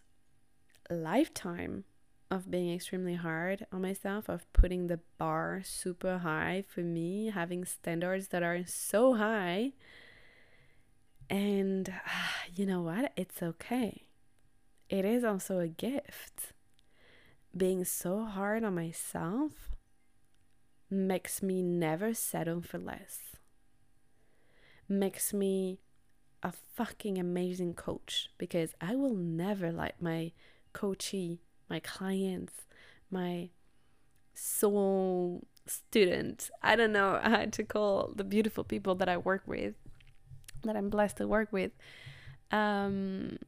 [0.90, 1.84] lifetime
[2.30, 7.64] of being extremely hard on myself, of putting the bar super high for me, having
[7.64, 9.72] standards that are so high.
[11.28, 11.92] And
[12.54, 13.12] you know what?
[13.16, 14.08] It's okay
[14.90, 16.52] it is also a gift.
[17.56, 19.70] Being so hard on myself
[20.90, 23.29] makes me never settle for less,
[24.90, 25.78] makes me
[26.42, 30.32] a fucking amazing coach because I will never let my
[30.72, 32.54] coachee, my clients,
[33.10, 33.50] my
[34.34, 39.74] soul student, I don't know how to call the beautiful people that I work with,
[40.64, 41.72] that I'm blessed to work with,
[42.50, 43.38] um,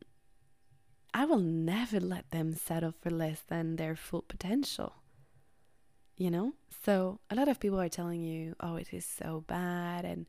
[1.14, 4.95] I will never let them settle for less than their full potential.
[6.16, 6.53] You know?
[6.85, 10.27] So a lot of people are telling you, oh, it is so bad and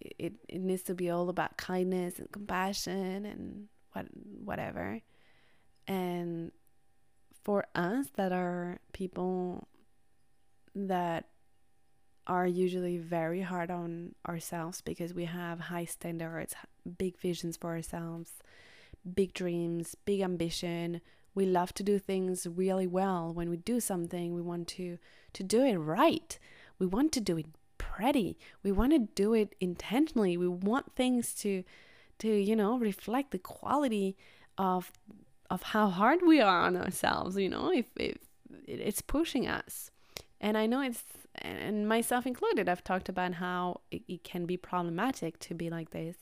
[0.00, 4.06] it, it needs to be all about kindness and compassion and what
[4.44, 5.00] whatever.
[5.86, 6.52] And
[7.44, 9.68] for us that are people
[10.74, 11.28] that
[12.26, 16.54] are usually very hard on ourselves because we have high standards,
[16.98, 18.32] big visions for ourselves,
[19.14, 21.00] big dreams, big ambition.
[21.34, 23.32] We love to do things really well.
[23.32, 24.98] When we do something, we want to
[25.34, 26.38] to do it right.
[26.78, 27.46] We want to do it
[27.96, 28.38] pretty.
[28.62, 30.36] We want to do it intentionally.
[30.36, 31.64] We want things to
[32.18, 34.16] to, you know, reflect the quality
[34.56, 34.92] of
[35.50, 38.16] of how hard we are on ourselves, you know, if, if
[38.66, 39.90] it's pushing us.
[40.40, 41.04] And I know it's,
[41.36, 45.90] and myself included, I've talked about how it, it can be problematic to be like
[45.90, 46.16] this.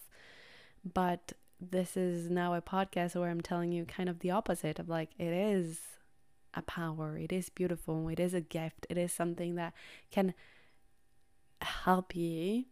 [0.85, 4.91] But this is now a podcast where I'm telling you kind of the opposite of
[4.91, 5.81] like, it is
[6.53, 9.73] a power, it is beautiful, it is a gift, it is something that
[10.11, 10.35] can
[11.65, 12.65] help you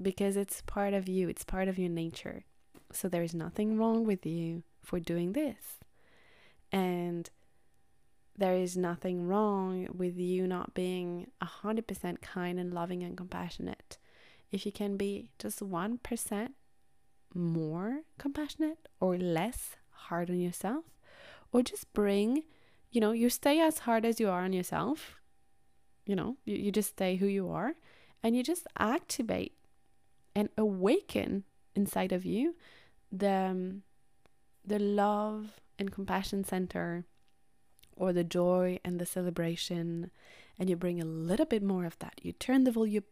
[0.00, 2.44] because it's part of you, it's part of your nature.
[2.92, 5.78] So there is nothing wrong with you for doing this.
[6.72, 7.30] And
[8.36, 13.98] there is nothing wrong with you not being 100% kind and loving and compassionate.
[14.50, 16.48] If you can be just 1%
[17.34, 20.84] more compassionate or less hard on yourself,
[21.52, 22.44] or just bring,
[22.90, 25.16] you know, you stay as hard as you are on yourself,
[26.06, 27.74] you know, you, you just stay who you are,
[28.22, 29.54] and you just activate
[30.34, 31.44] and awaken
[31.74, 32.54] inside of you
[33.10, 33.82] the, um,
[34.64, 37.04] the love and compassion center
[37.96, 40.10] or the joy and the celebration,
[40.58, 42.20] and you bring a little bit more of that.
[42.22, 43.04] You turn the volume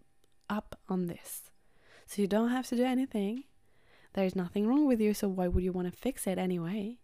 [0.48, 1.50] up on this.
[2.06, 3.44] So you don't have to do anything.
[4.14, 6.96] There's nothing wrong with you, so why would you want to fix it anyway?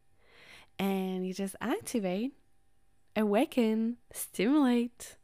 [0.79, 2.33] And you just activate,
[3.15, 5.17] awaken, stimulate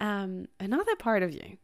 [0.00, 1.58] um, another part of you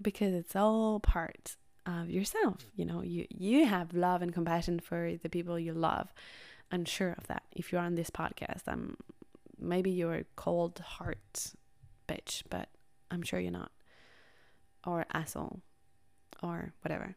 [0.00, 1.56] because it's all part
[1.86, 2.66] of yourself.
[2.74, 6.12] You know, you you have love and compassion for the people you love
[6.70, 8.62] I'm sure of that if you're on this podcast.
[8.66, 8.96] I'm
[9.58, 11.52] maybe you're a cold heart
[12.08, 12.68] bitch, but
[13.10, 13.70] I'm sure you're not.
[14.86, 15.60] Or asshole.
[16.42, 17.16] Or whatever.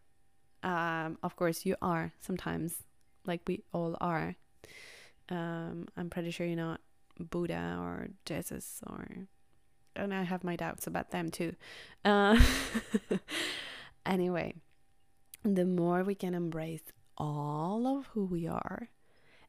[0.64, 2.84] Um, of course you are sometimes,
[3.26, 4.36] like we all are.
[5.30, 6.82] Um, I'm pretty sure you're not
[7.20, 9.28] Buddha or Jesus or
[9.96, 11.56] and I have my doubts about them too.
[12.06, 12.40] Uh,
[14.06, 14.56] anyway,
[15.44, 16.84] the more we can embrace
[17.18, 18.90] all of who we are,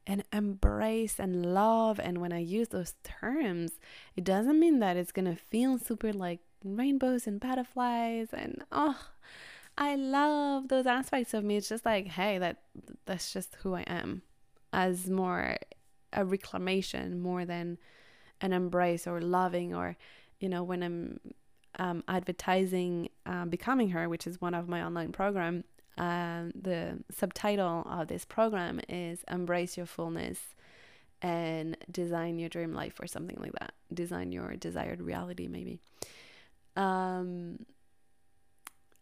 [0.05, 1.99] and embrace and love.
[1.99, 3.79] And when I use those terms,
[4.15, 8.99] it doesn't mean that it's gonna feel super like rainbows and butterflies and oh
[9.77, 11.57] I love those aspects of me.
[11.57, 12.57] It's just like, hey, that
[13.05, 14.21] that's just who I am.
[14.73, 15.57] As more
[16.13, 17.77] a reclamation more than
[18.41, 19.97] an embrace or loving or
[20.41, 21.19] you know when I'm
[21.79, 25.63] um, advertising uh, becoming her, which is one of my online program
[25.97, 30.39] um, the subtitle of this program is Embrace Your Fullness
[31.21, 33.73] and Design Your Dream Life or something like that.
[33.93, 35.79] Design Your Desired Reality, maybe.
[36.75, 37.65] Um,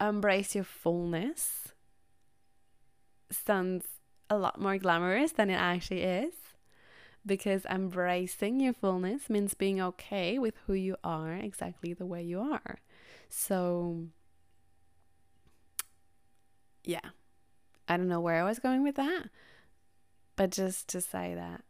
[0.01, 1.69] embrace Your Fullness
[3.31, 3.85] sounds
[4.29, 6.33] a lot more glamorous than it actually is
[7.29, 12.41] because embracing your fullness means being okay with who you are exactly the way you
[12.41, 12.79] are.
[13.29, 14.07] So,
[16.83, 17.11] yeah,
[17.87, 19.29] I don't know where I was going with that,
[20.35, 21.63] but just to say that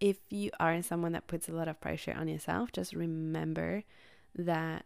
[0.00, 3.84] if you are someone that puts a lot of pressure on yourself, just remember
[4.34, 4.84] that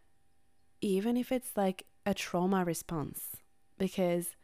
[0.82, 3.36] even if it's like a trauma response,
[3.78, 4.36] because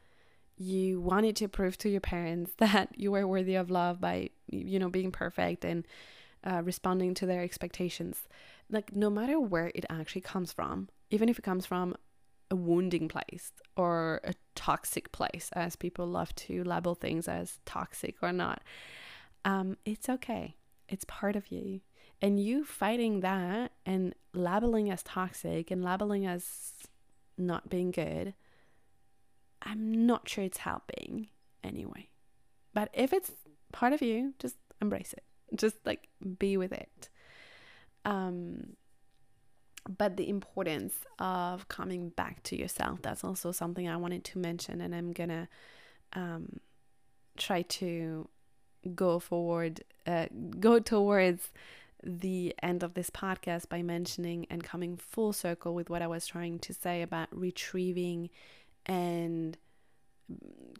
[0.56, 4.78] you wanted to prove to your parents that you were worthy of love by, you
[4.78, 5.86] know, being perfect and
[6.44, 8.28] uh, responding to their expectations.
[8.70, 11.94] Like, no matter where it actually comes from, even if it comes from
[12.50, 18.16] a wounding place or a toxic place, as people love to label things as toxic
[18.22, 18.62] or not.
[19.44, 20.56] Um, it's okay.
[20.88, 21.80] It's part of you.
[22.22, 26.72] And you fighting that and labeling as toxic and labeling as
[27.36, 28.34] not being good,
[29.64, 31.28] I'm not sure it's helping
[31.62, 32.08] anyway.
[32.72, 33.32] But if it's
[33.72, 35.24] part of you, just embrace it.
[35.54, 36.08] Just like
[36.38, 37.08] be with it.
[38.04, 38.76] Um,
[39.88, 44.80] but the importance of coming back to yourself that's also something i wanted to mention
[44.80, 45.48] and i'm gonna
[46.14, 46.60] um,
[47.36, 48.28] try to
[48.94, 50.26] go forward uh,
[50.60, 51.50] go towards
[52.02, 56.26] the end of this podcast by mentioning and coming full circle with what i was
[56.26, 58.30] trying to say about retrieving
[58.86, 59.56] and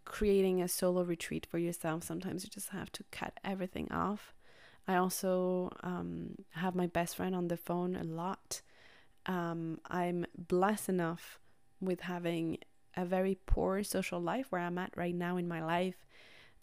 [0.04, 4.34] creating a solo retreat for yourself sometimes you just have to cut everything off.
[4.86, 8.60] I also um, have my best friend on the phone a lot.
[9.26, 11.38] Um, I'm blessed enough
[11.80, 12.58] with having
[12.96, 16.06] a very poor social life where I'm at right now in my life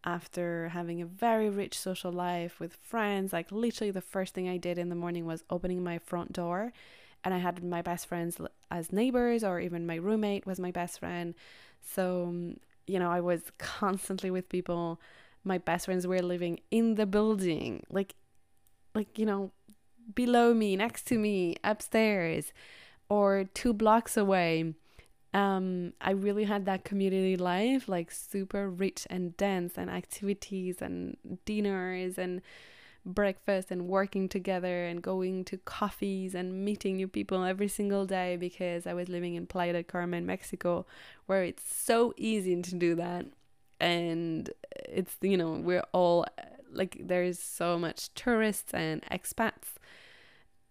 [0.03, 3.33] after having a very rich social life with friends.
[3.33, 6.73] Like literally the first thing I did in the morning was opening my front door
[7.24, 10.99] and I had my best friends as neighbors, or even my roommate was my best
[10.99, 11.36] friend.
[11.84, 12.57] So, um,
[12.88, 14.99] you know, I was constantly with people.
[15.43, 18.15] My best friends were living in the building, like,
[18.93, 19.51] like you know,
[20.13, 22.53] below me, next to me, upstairs,
[23.09, 24.74] or two blocks away.
[25.34, 31.17] Um, I really had that community life, like super rich and dense, and activities and
[31.45, 32.41] dinners and
[33.05, 38.35] breakfast and working together and going to coffees and meeting new people every single day
[38.37, 40.85] because I was living in Playa del Carmen, Mexico,
[41.25, 43.25] where it's so easy to do that.
[43.79, 44.49] And
[44.87, 46.25] it's, you know, we're all
[46.71, 49.75] like, there's so much tourists and expats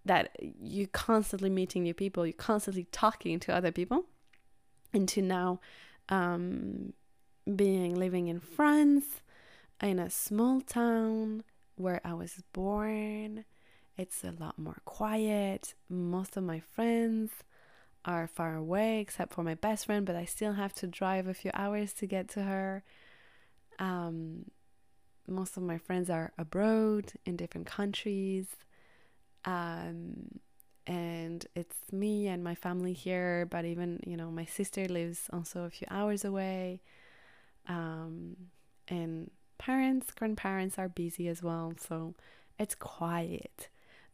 [0.04, 4.04] that you're constantly meeting new people, you're constantly talking to other people.
[4.92, 5.60] And to now
[6.08, 6.94] um,
[7.54, 9.22] being living in France
[9.80, 11.44] in a small town
[11.80, 13.44] where I was born.
[13.96, 15.74] It's a lot more quiet.
[15.88, 17.30] Most of my friends
[18.04, 21.34] are far away, except for my best friend, but I still have to drive a
[21.34, 22.82] few hours to get to her.
[23.78, 24.46] Um,
[25.26, 28.46] most of my friends are abroad in different countries.
[29.44, 30.40] Um,
[30.86, 35.64] and it's me and my family here, but even, you know, my sister lives also
[35.64, 36.80] a few hours away.
[37.68, 38.36] Um,
[38.88, 39.30] and
[39.60, 42.14] parents, grandparents are busy as well, so
[42.58, 43.68] it's quiet.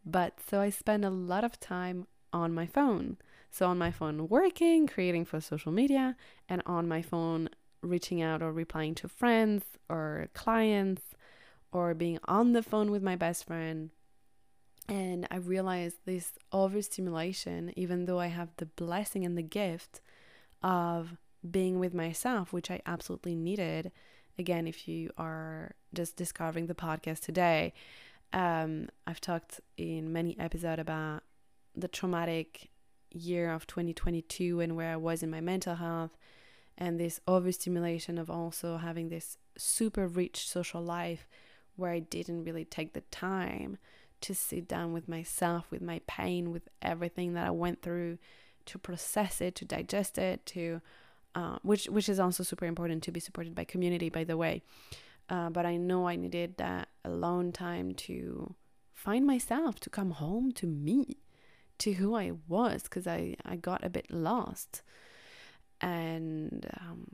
[0.05, 3.17] But so I spend a lot of time on my phone.
[3.51, 6.17] So on my phone working, creating for social media,
[6.49, 7.49] and on my phone
[7.81, 11.03] reaching out or replying to friends or clients
[11.71, 13.91] or being on the phone with my best friend.
[14.89, 20.01] And I realized this overstimulation, even though I have the blessing and the gift
[20.63, 21.17] of
[21.49, 23.93] being with myself, which I absolutely needed,
[24.39, 27.73] again, if you are just discovering the podcast today,
[28.33, 31.23] um, I've talked in many episodes about
[31.75, 32.71] the traumatic
[33.11, 36.17] year of 2022 and where I was in my mental health
[36.77, 41.27] and this overstimulation of also having this super rich social life
[41.77, 43.79] where I didn't really take the time
[44.23, 48.19] to sit down with myself, with my pain, with everything that I went through,
[48.67, 50.81] to process it, to digest it, to
[51.37, 54.63] uh, which which is also super important to be supported by community, by the way.
[55.29, 58.55] Uh, but I know I needed that alone time to
[58.95, 61.19] find myself, to come home to me,
[61.79, 64.83] to who I was, because I I got a bit lost,
[65.81, 67.07] and um,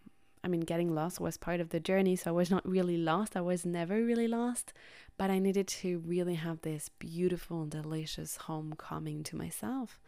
[0.44, 3.36] I mean, getting lost was part of the journey, so I was not really lost.
[3.36, 4.72] I was never really lost,
[5.16, 10.00] but I needed to really have this beautiful, delicious homecoming to myself.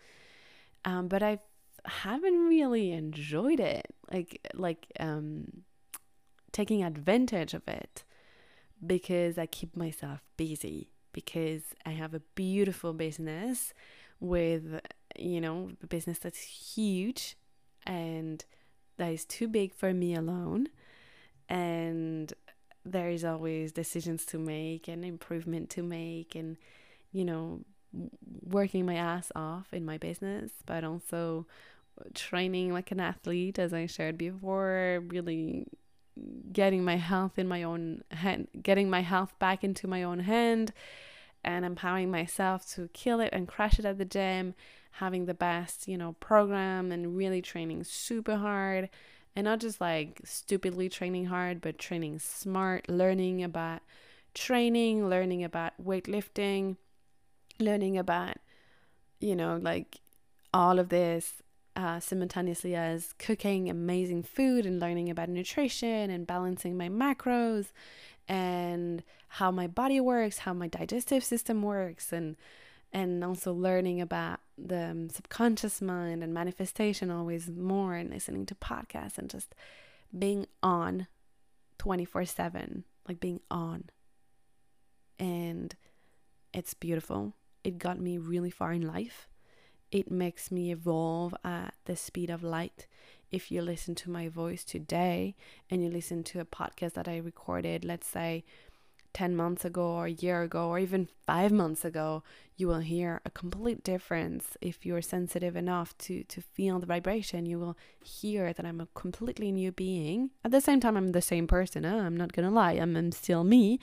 [0.84, 1.38] Um, but I
[1.86, 3.94] haven't really enjoyed it.
[4.10, 5.64] Like like um
[6.52, 8.04] taking advantage of it
[8.86, 13.72] because I keep myself busy because I have a beautiful business
[14.20, 14.80] with
[15.16, 17.36] you know a business that's huge
[17.86, 18.44] and
[18.96, 20.68] that is too big for me alone.
[21.48, 22.32] And
[22.84, 26.56] there is always decisions to make and improvement to make and
[27.12, 27.60] you know
[28.42, 31.46] working my ass off in my business but also
[32.14, 35.66] training like an athlete, as I shared before, really
[36.52, 40.72] getting my health in my own hand, getting my health back into my own hand,
[41.42, 44.54] and empowering myself to kill it and crush it at the gym,
[44.92, 48.88] having the best, you know, program and really training super hard.
[49.36, 53.82] And not just like stupidly training hard, but training smart, learning about
[54.32, 56.76] training, learning about weightlifting,
[57.58, 58.36] learning about,
[59.20, 59.98] you know, like
[60.52, 61.42] all of this
[61.76, 67.72] uh, simultaneously as cooking amazing food and learning about nutrition and balancing my macros
[68.28, 72.36] and how my body works, how my digestive system works, and
[72.92, 78.54] and also learning about the um, subconscious mind and manifestation always more, and listening to
[78.54, 79.54] podcasts and just
[80.16, 81.08] being on
[81.78, 83.90] 24 7, like being on.
[85.18, 85.74] And
[86.52, 87.34] it's beautiful.
[87.64, 89.28] It got me really far in life
[89.94, 92.88] it makes me evolve at the speed of light.
[93.30, 95.36] If you listen to my voice today
[95.70, 98.42] and you listen to a podcast that I recorded, let's say
[99.12, 102.24] 10 months ago or a year ago or even five months ago,
[102.56, 104.56] you will hear a complete difference.
[104.60, 108.88] If you're sensitive enough to, to feel the vibration, you will hear that I'm a
[108.94, 110.30] completely new being.
[110.44, 111.84] At the same time, I'm the same person.
[111.84, 111.98] Huh?
[111.98, 113.78] I'm not gonna lie, I'm, I'm still me.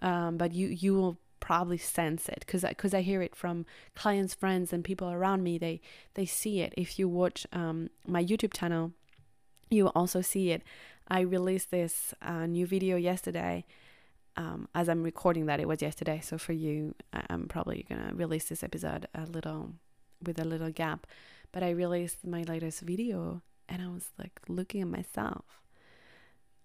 [0.00, 3.66] Um, but you, you will probably sense it because because I, I, hear it from
[3.94, 5.58] clients, friends, and people around me.
[5.58, 5.82] They
[6.14, 6.72] they see it.
[6.74, 8.92] If you watch um, my YouTube channel,
[9.68, 10.62] you also see it.
[11.06, 13.66] I released this uh, new video yesterday.
[14.38, 16.20] Um, as I'm recording that, it was yesterday.
[16.24, 19.74] So for you, I'm probably gonna release this episode a little
[20.24, 21.06] with a little gap.
[21.52, 25.60] But I released my latest video and I was like looking at myself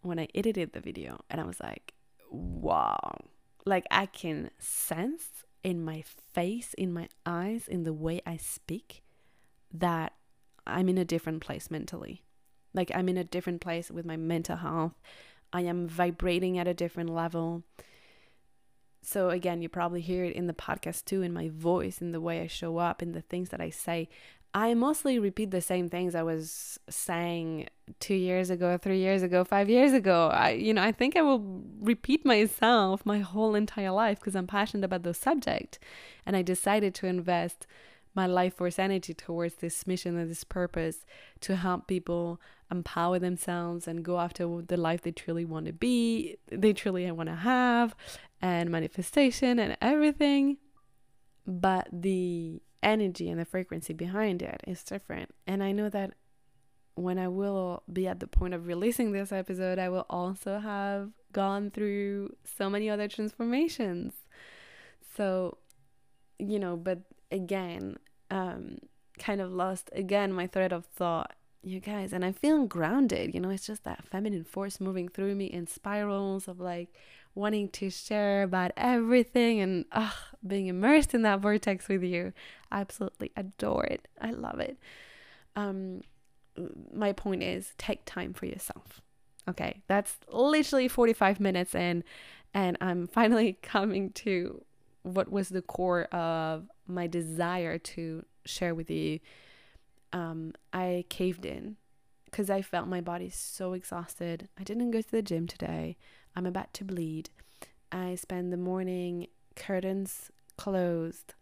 [0.02, 1.94] when I edited the video and I was like,
[2.32, 3.26] wow.
[3.66, 6.04] Like I can sense in my
[6.34, 9.04] face, in my eyes, in the way I speak
[9.74, 10.14] that
[10.66, 12.24] I'm in a different place mentally.
[12.74, 14.94] Like I'm in a different place with my mental health.
[15.52, 17.64] I am vibrating at a different level.
[19.02, 22.22] So again, you probably hear it in the podcast too, in my voice, in the
[22.22, 24.10] way I show up, in the things that I say.
[24.54, 27.68] I mostly repeat the same things I was saying
[28.00, 30.30] two years ago, three years ago, five years ago.
[30.34, 34.48] I, you know, I think I will repeat myself my whole entire life because I'm
[34.48, 35.78] passionate about the subject,
[36.26, 37.68] and I decided to invest
[38.16, 41.06] my life force energy towards this mission and this purpose
[41.42, 42.42] to help people
[42.72, 47.30] empower themselves and go after the life they truly want to be, they truly want
[47.30, 47.96] to have,
[48.42, 50.58] and manifestation and everything.
[51.46, 55.34] But the energy and the frequency behind it is different.
[55.46, 56.14] And I know that
[56.96, 61.12] when I will be at the point of releasing this episode, I will also have
[61.32, 64.14] gone through so many other transformations.
[65.16, 65.58] So,
[66.38, 67.00] you know, but
[67.32, 67.98] again,
[68.32, 68.80] um,
[69.18, 73.34] kind of lost again my thread of thought, you guys, and I'm feeling grounded.
[73.34, 76.90] You know, it's just that feminine force moving through me in spirals of like
[77.36, 80.12] wanting to share about everything and uh,
[80.46, 82.34] being immersed in that vortex with you.
[82.72, 84.08] I absolutely adore it.
[84.22, 84.78] I love it.
[85.56, 86.02] Um,
[86.94, 89.02] my point is take time for yourself.
[89.48, 92.04] Okay, that's literally 45 minutes in,
[92.54, 94.64] and I'm finally coming to
[95.04, 99.20] what was the core of my desire to share with you.
[100.12, 101.78] Um, I caved in
[102.26, 104.50] because I felt my body so exhausted.
[104.60, 105.98] I didn't go to the gym today.
[106.36, 107.30] I'm about to bleed.
[107.92, 111.34] I spend the morning curtains closed,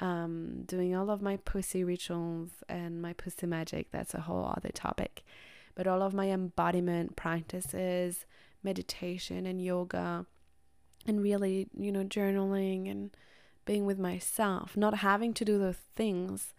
[0.00, 3.90] um, doing all of my pussy rituals and my pussy magic.
[3.90, 5.24] That's a whole other topic.
[5.74, 8.26] But all of my embodiment practices,
[8.62, 10.26] meditation and yoga,
[11.06, 13.10] and really, you know, journaling and
[13.64, 16.54] being with myself, not having to do those things,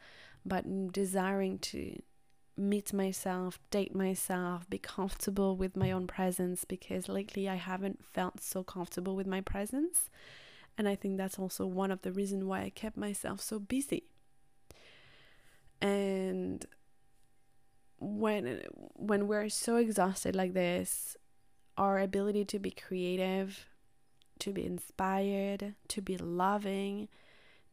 [0.45, 2.01] but desiring to
[2.57, 8.41] meet myself, date myself, be comfortable with my own presence because lately I haven't felt
[8.41, 10.09] so comfortable with my presence.
[10.77, 14.03] And I think that's also one of the reasons why I kept myself so busy.
[15.81, 16.65] And
[17.99, 18.61] when
[18.93, 21.17] when we're so exhausted like this,
[21.77, 23.67] our ability to be creative,
[24.39, 27.07] to be inspired, to be loving,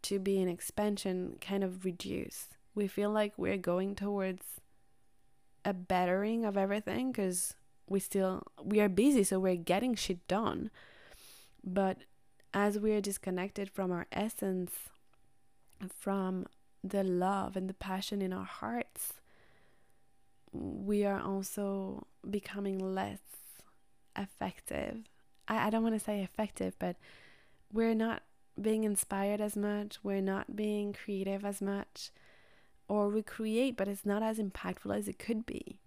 [0.03, 2.49] to be in expansion kind of reduce.
[2.75, 4.45] We feel like we're going towards
[5.65, 7.55] a bettering of everything because
[7.87, 10.71] we still we are busy so we're getting shit done.
[11.63, 11.99] But
[12.53, 14.73] as we are disconnected from our essence
[15.89, 16.47] from
[16.83, 19.15] the love and the passion in our hearts
[20.53, 23.19] we are also becoming less
[24.17, 24.99] effective.
[25.49, 26.97] I, I don't want to say effective but
[27.73, 28.23] we're not
[28.61, 32.11] being inspired as much we're not being creative as much
[32.89, 35.79] or we create, but it's not as impactful as it could be.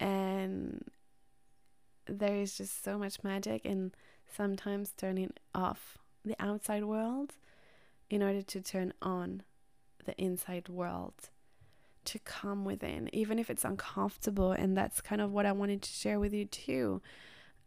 [0.00, 0.84] And
[2.06, 3.92] there is just so much magic in
[4.34, 7.34] sometimes turning off the outside world
[8.10, 9.42] in order to turn on
[10.04, 11.30] the inside world
[12.04, 14.52] to come within, even if it's uncomfortable.
[14.52, 17.00] And that's kind of what I wanted to share with you too.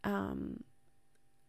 [0.03, 0.64] Um,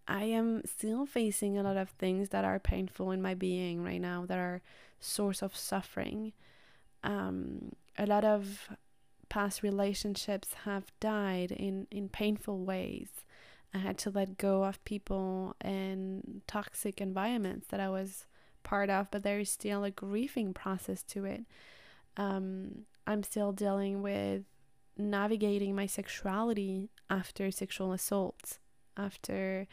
[0.06, 4.00] I am still facing a lot of things that are painful in my being right
[4.00, 4.62] now, that are
[5.00, 6.32] source of suffering
[7.04, 8.68] um, a lot of
[9.28, 13.08] past relationships have died in, in painful ways.
[13.74, 18.24] I had to let go of people and toxic environments that I was
[18.62, 21.44] part of, but there is still a grieving process to it.
[22.16, 24.44] Um, I'm still dealing with
[24.96, 28.58] navigating my sexuality after sexual assault,
[28.96, 29.66] after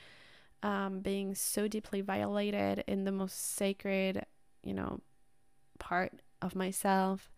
[0.62, 4.26] um, being so deeply violated in the most sacred,
[4.64, 5.02] you know,
[5.80, 7.32] part of myself.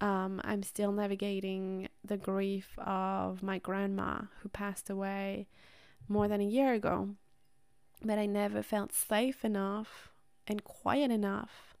[0.00, 5.46] Um, I'm still navigating the grief of my grandma who passed away
[6.08, 7.10] more than a year ago.
[8.02, 10.10] But I never felt safe enough
[10.46, 11.74] and quiet enough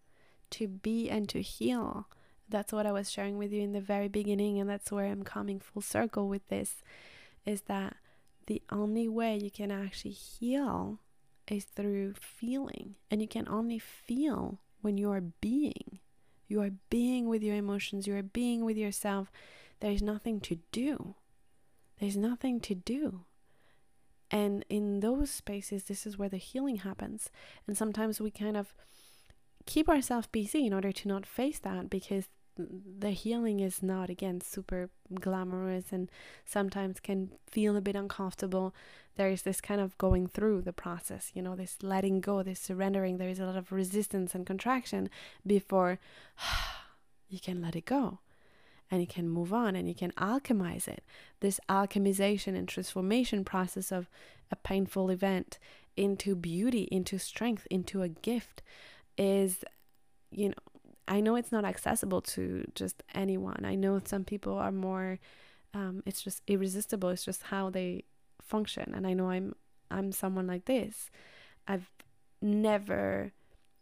[0.50, 2.06] to be and to heal.
[2.48, 5.24] That's what I was sharing with you in the very beginning, and that's where I'm
[5.24, 6.82] coming full circle with this
[7.44, 7.96] is that
[8.46, 11.00] the only way you can actually heal
[11.48, 16.00] is through feeling, and you can only feel when you are being.
[16.46, 19.30] You are being with your emotions, you are being with yourself.
[19.80, 21.14] There's nothing to do.
[22.00, 23.20] There's nothing to do.
[24.30, 27.30] And in those spaces, this is where the healing happens.
[27.66, 28.74] And sometimes we kind of
[29.66, 34.40] keep ourselves busy in order to not face that because the healing is not again
[34.40, 34.90] super
[35.20, 36.10] glamorous and
[36.44, 38.74] sometimes can feel a bit uncomfortable.
[39.16, 42.60] There is this kind of going through the process you know this letting go this
[42.60, 43.18] surrendering.
[43.18, 45.10] There is a lot of resistance and contraction
[45.46, 45.98] before
[47.28, 48.20] you can let it go
[48.90, 51.02] and you can move on and you can alchemize it.
[51.40, 54.08] This alchemization and transformation process of
[54.50, 55.58] a painful event
[55.96, 58.62] into beauty into strength into a gift
[59.16, 59.64] is
[60.30, 60.73] you know
[61.06, 63.64] I know it's not accessible to just anyone.
[63.64, 65.18] I know some people are more
[65.74, 67.08] um, it's just irresistible.
[67.10, 68.04] It's just how they
[68.40, 68.94] function.
[68.94, 69.54] And I know I'm
[69.90, 71.10] I'm someone like this.
[71.66, 71.90] I've
[72.40, 73.32] never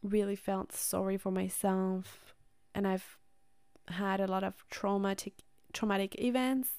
[0.03, 2.35] really felt sorry for myself
[2.75, 3.19] and I've
[3.89, 5.35] had a lot of traumatic
[5.73, 6.71] traumatic events,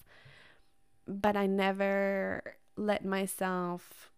[1.08, 4.12] but I never let myself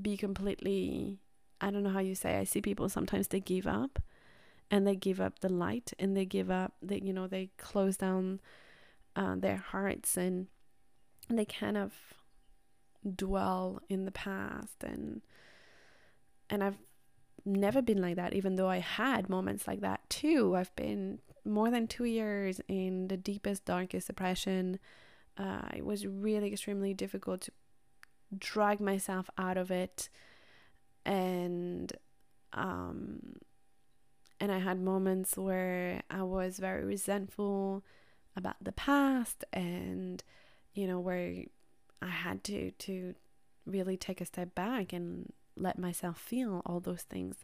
[0.00, 1.18] be completely
[1.60, 2.36] I don't know how you say.
[2.36, 3.98] I see people sometimes they give up
[4.70, 7.96] and they give up the light and they give up they you know they close
[7.96, 8.40] down
[9.16, 10.48] uh, their hearts and
[11.28, 11.92] they kind of
[13.16, 14.82] dwell in the past.
[14.82, 15.22] And
[16.50, 16.78] and I've
[17.44, 20.56] never been like that even though I had moments like that too.
[20.56, 24.78] I've been more than 2 years in the deepest darkest depression.
[25.36, 27.52] Uh, it was really extremely difficult to
[28.38, 30.08] drag myself out of it.
[31.04, 31.92] And
[32.52, 33.36] um
[34.44, 37.82] and I had moments where I was very resentful
[38.36, 40.22] about the past and
[40.74, 41.44] you know where
[42.02, 43.14] I had to to
[43.64, 47.36] really take a step back and let myself feel all those things.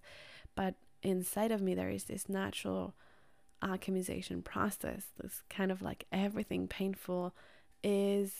[0.55, 2.92] But inside of me there is this natural
[3.64, 5.05] alchemization process.
[5.18, 7.34] This kind of like everything painful
[7.82, 8.34] is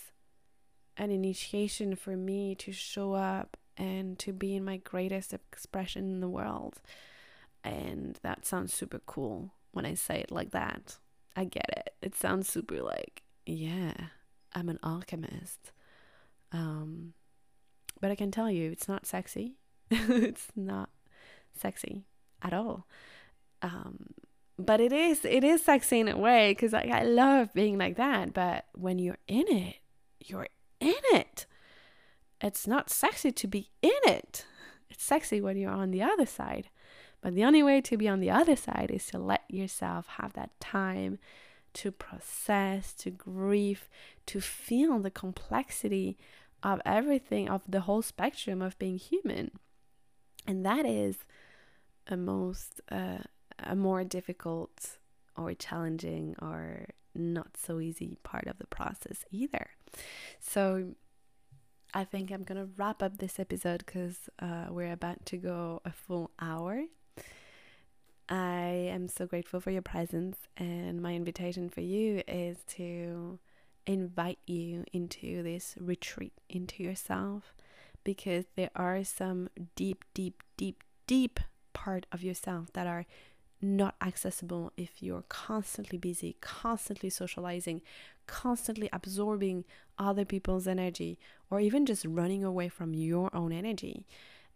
[0.99, 6.21] an initiation for me to show up and to be in my greatest expression in
[6.21, 6.79] the world
[7.65, 10.99] and that sounds super cool when I say it like that.
[11.37, 11.95] I get it.
[12.03, 13.93] It sounds super like, yeah,
[14.55, 15.73] I'm an alchemist.
[16.53, 17.15] Um,
[18.01, 19.57] but I can tell you, it's not sexy.
[19.91, 20.91] it's not
[21.57, 22.05] sexy
[22.43, 22.87] at all.
[23.63, 24.15] Um,
[24.59, 27.97] but it is, it is sexy in a way because like, I love being like
[27.97, 28.33] that.
[28.33, 29.77] But when you're in it,
[30.19, 30.49] you're
[30.81, 31.47] in it.
[32.41, 34.47] It's not sexy to be in it.
[34.89, 36.69] It's sexy when you're on the other side.
[37.21, 40.33] But the only way to be on the other side is to let yourself have
[40.35, 41.19] that time
[41.75, 43.89] to process, to grieve,
[44.27, 46.19] to feel the complexity
[46.63, 49.51] of everything, of the whole spectrum of being human.
[50.47, 51.19] And that is
[52.07, 53.19] a most, uh,
[53.59, 54.99] a more difficult
[55.37, 59.71] or challenging or not so easy part of the process either.
[60.39, 60.95] So
[61.93, 65.93] I think I'm gonna wrap up this episode because uh, we're about to go a
[65.93, 66.85] full hour.
[68.31, 73.41] I am so grateful for your presence, and my invitation for you is to
[73.87, 77.53] invite you into this retreat into yourself
[78.05, 81.41] because there are some deep, deep, deep, deep
[81.73, 83.05] part of yourself that are
[83.61, 87.83] not accessible if you're constantly busy, constantly socializing,
[88.29, 89.65] constantly absorbing
[89.99, 91.19] other people's energy,
[91.51, 94.07] or even just running away from your own energy.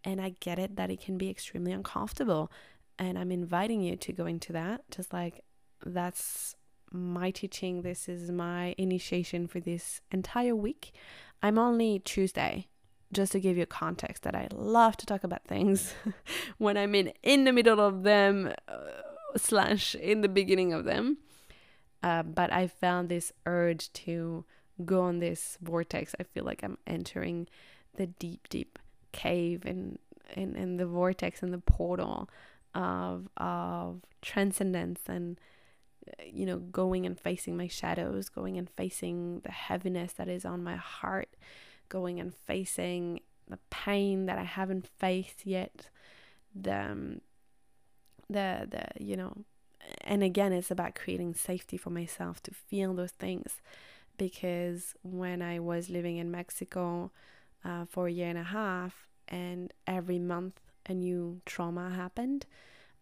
[0.04, 2.52] And I get it that it can be extremely uncomfortable
[2.98, 4.82] and I'm inviting you to go into that.
[4.90, 5.44] Just like
[5.84, 6.54] that's
[6.90, 7.82] my teaching.
[7.82, 10.92] This is my initiation for this entire week.
[11.42, 12.68] I'm only Tuesday,
[13.12, 15.94] just to give you context that I love to talk about things
[16.58, 18.76] when I'm in in the middle of them uh,
[19.36, 21.18] slash in the beginning of them.
[22.02, 24.44] Uh, but I found this urge to
[24.84, 26.14] go on this vortex.
[26.20, 27.48] I feel like I'm entering
[27.96, 28.78] the deep, deep
[29.12, 29.98] cave and
[30.34, 32.28] and, in the vortex and the portal
[32.74, 35.38] of of transcendence and
[36.26, 40.62] you know going and facing my shadows going and facing the heaviness that is on
[40.62, 41.36] my heart
[41.88, 45.88] going and facing the pain that i haven't faced yet
[46.54, 47.20] the um,
[48.28, 49.44] the the you know
[50.02, 53.60] and again it's about creating safety for myself to feel those things
[54.16, 57.10] because when i was living in mexico
[57.64, 62.46] uh, for a year and a half and every month a new trauma happened,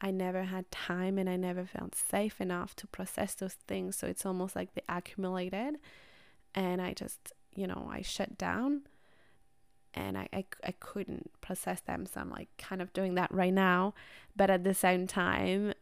[0.01, 3.97] I never had time and I never felt safe enough to process those things.
[3.97, 5.77] So it's almost like they accumulated
[6.55, 8.83] and I just, you know, I shut down
[9.95, 12.07] and I, I, I couldn't process them.
[12.07, 13.95] So I'm like kind of doing that right now.
[14.35, 15.75] But at the same time,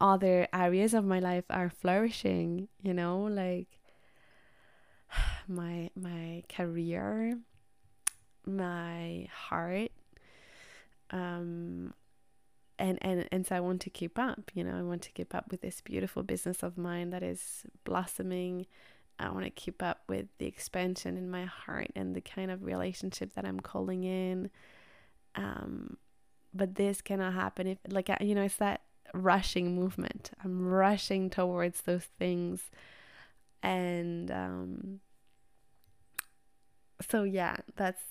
[0.00, 3.78] other areas of my life are flourishing, you know, like
[5.48, 7.38] my my career,
[8.46, 9.90] my heart,
[11.10, 11.94] um,
[12.78, 15.34] and, and and so I want to keep up, you know, I want to keep
[15.34, 18.66] up with this beautiful business of mine that is blossoming.
[19.18, 22.64] I want to keep up with the expansion in my heart and the kind of
[22.64, 24.50] relationship that I'm calling in.
[25.34, 25.96] Um,
[26.54, 28.82] but this cannot happen if, like, you know, it's that
[29.12, 30.30] rushing movement.
[30.44, 32.70] I'm rushing towards those things,
[33.62, 35.00] and um,
[37.10, 38.02] so yeah, that's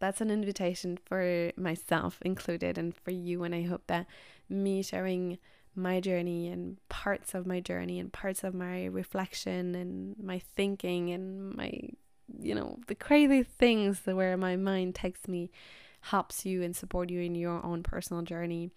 [0.00, 3.44] that's an invitation for myself included and for you.
[3.44, 4.06] And I hope that
[4.48, 5.38] me sharing
[5.76, 11.10] my journey and parts of my journey and parts of my reflection and my thinking
[11.10, 11.70] and my,
[12.40, 15.50] you know, the crazy things where my mind takes me
[16.00, 18.70] helps you and support you in your own personal journey.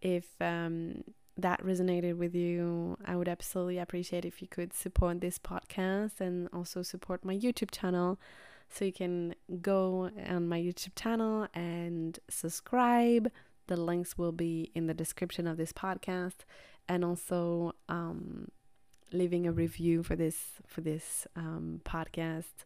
[0.00, 1.02] If um,
[1.38, 6.48] that resonated with you, I would absolutely appreciate if you could support this podcast and
[6.52, 8.18] also support my YouTube channel.
[8.74, 13.30] So you can go on my YouTube channel and subscribe.
[13.68, 16.38] The links will be in the description of this podcast,
[16.88, 18.48] and also um,
[19.12, 22.64] leaving a review for this for this um, podcast,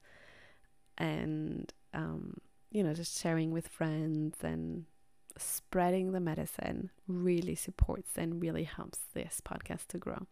[0.96, 2.38] and um,
[2.70, 4.86] you know just sharing with friends and
[5.36, 10.26] spreading the medicine really supports and really helps this podcast to grow.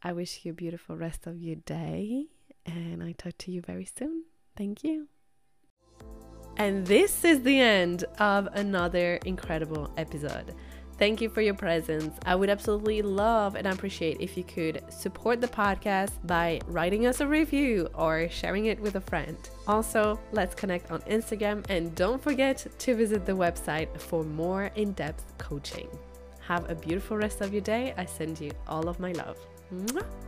[0.00, 2.26] I wish you a beautiful rest of your day,
[2.64, 4.26] and I talk to you very soon.
[4.56, 5.08] Thank you.
[6.56, 10.54] And this is the end of another incredible episode.
[10.98, 12.18] Thank you for your presence.
[12.24, 17.20] I would absolutely love and appreciate if you could support the podcast by writing us
[17.20, 19.36] a review or sharing it with a friend.
[19.66, 24.92] Also, let's connect on Instagram and don't forget to visit the website for more in
[24.92, 25.88] depth coaching.
[26.40, 27.92] Have a beautiful rest of your day.
[27.98, 29.36] I send you all of my love.
[29.74, 30.25] Mwah!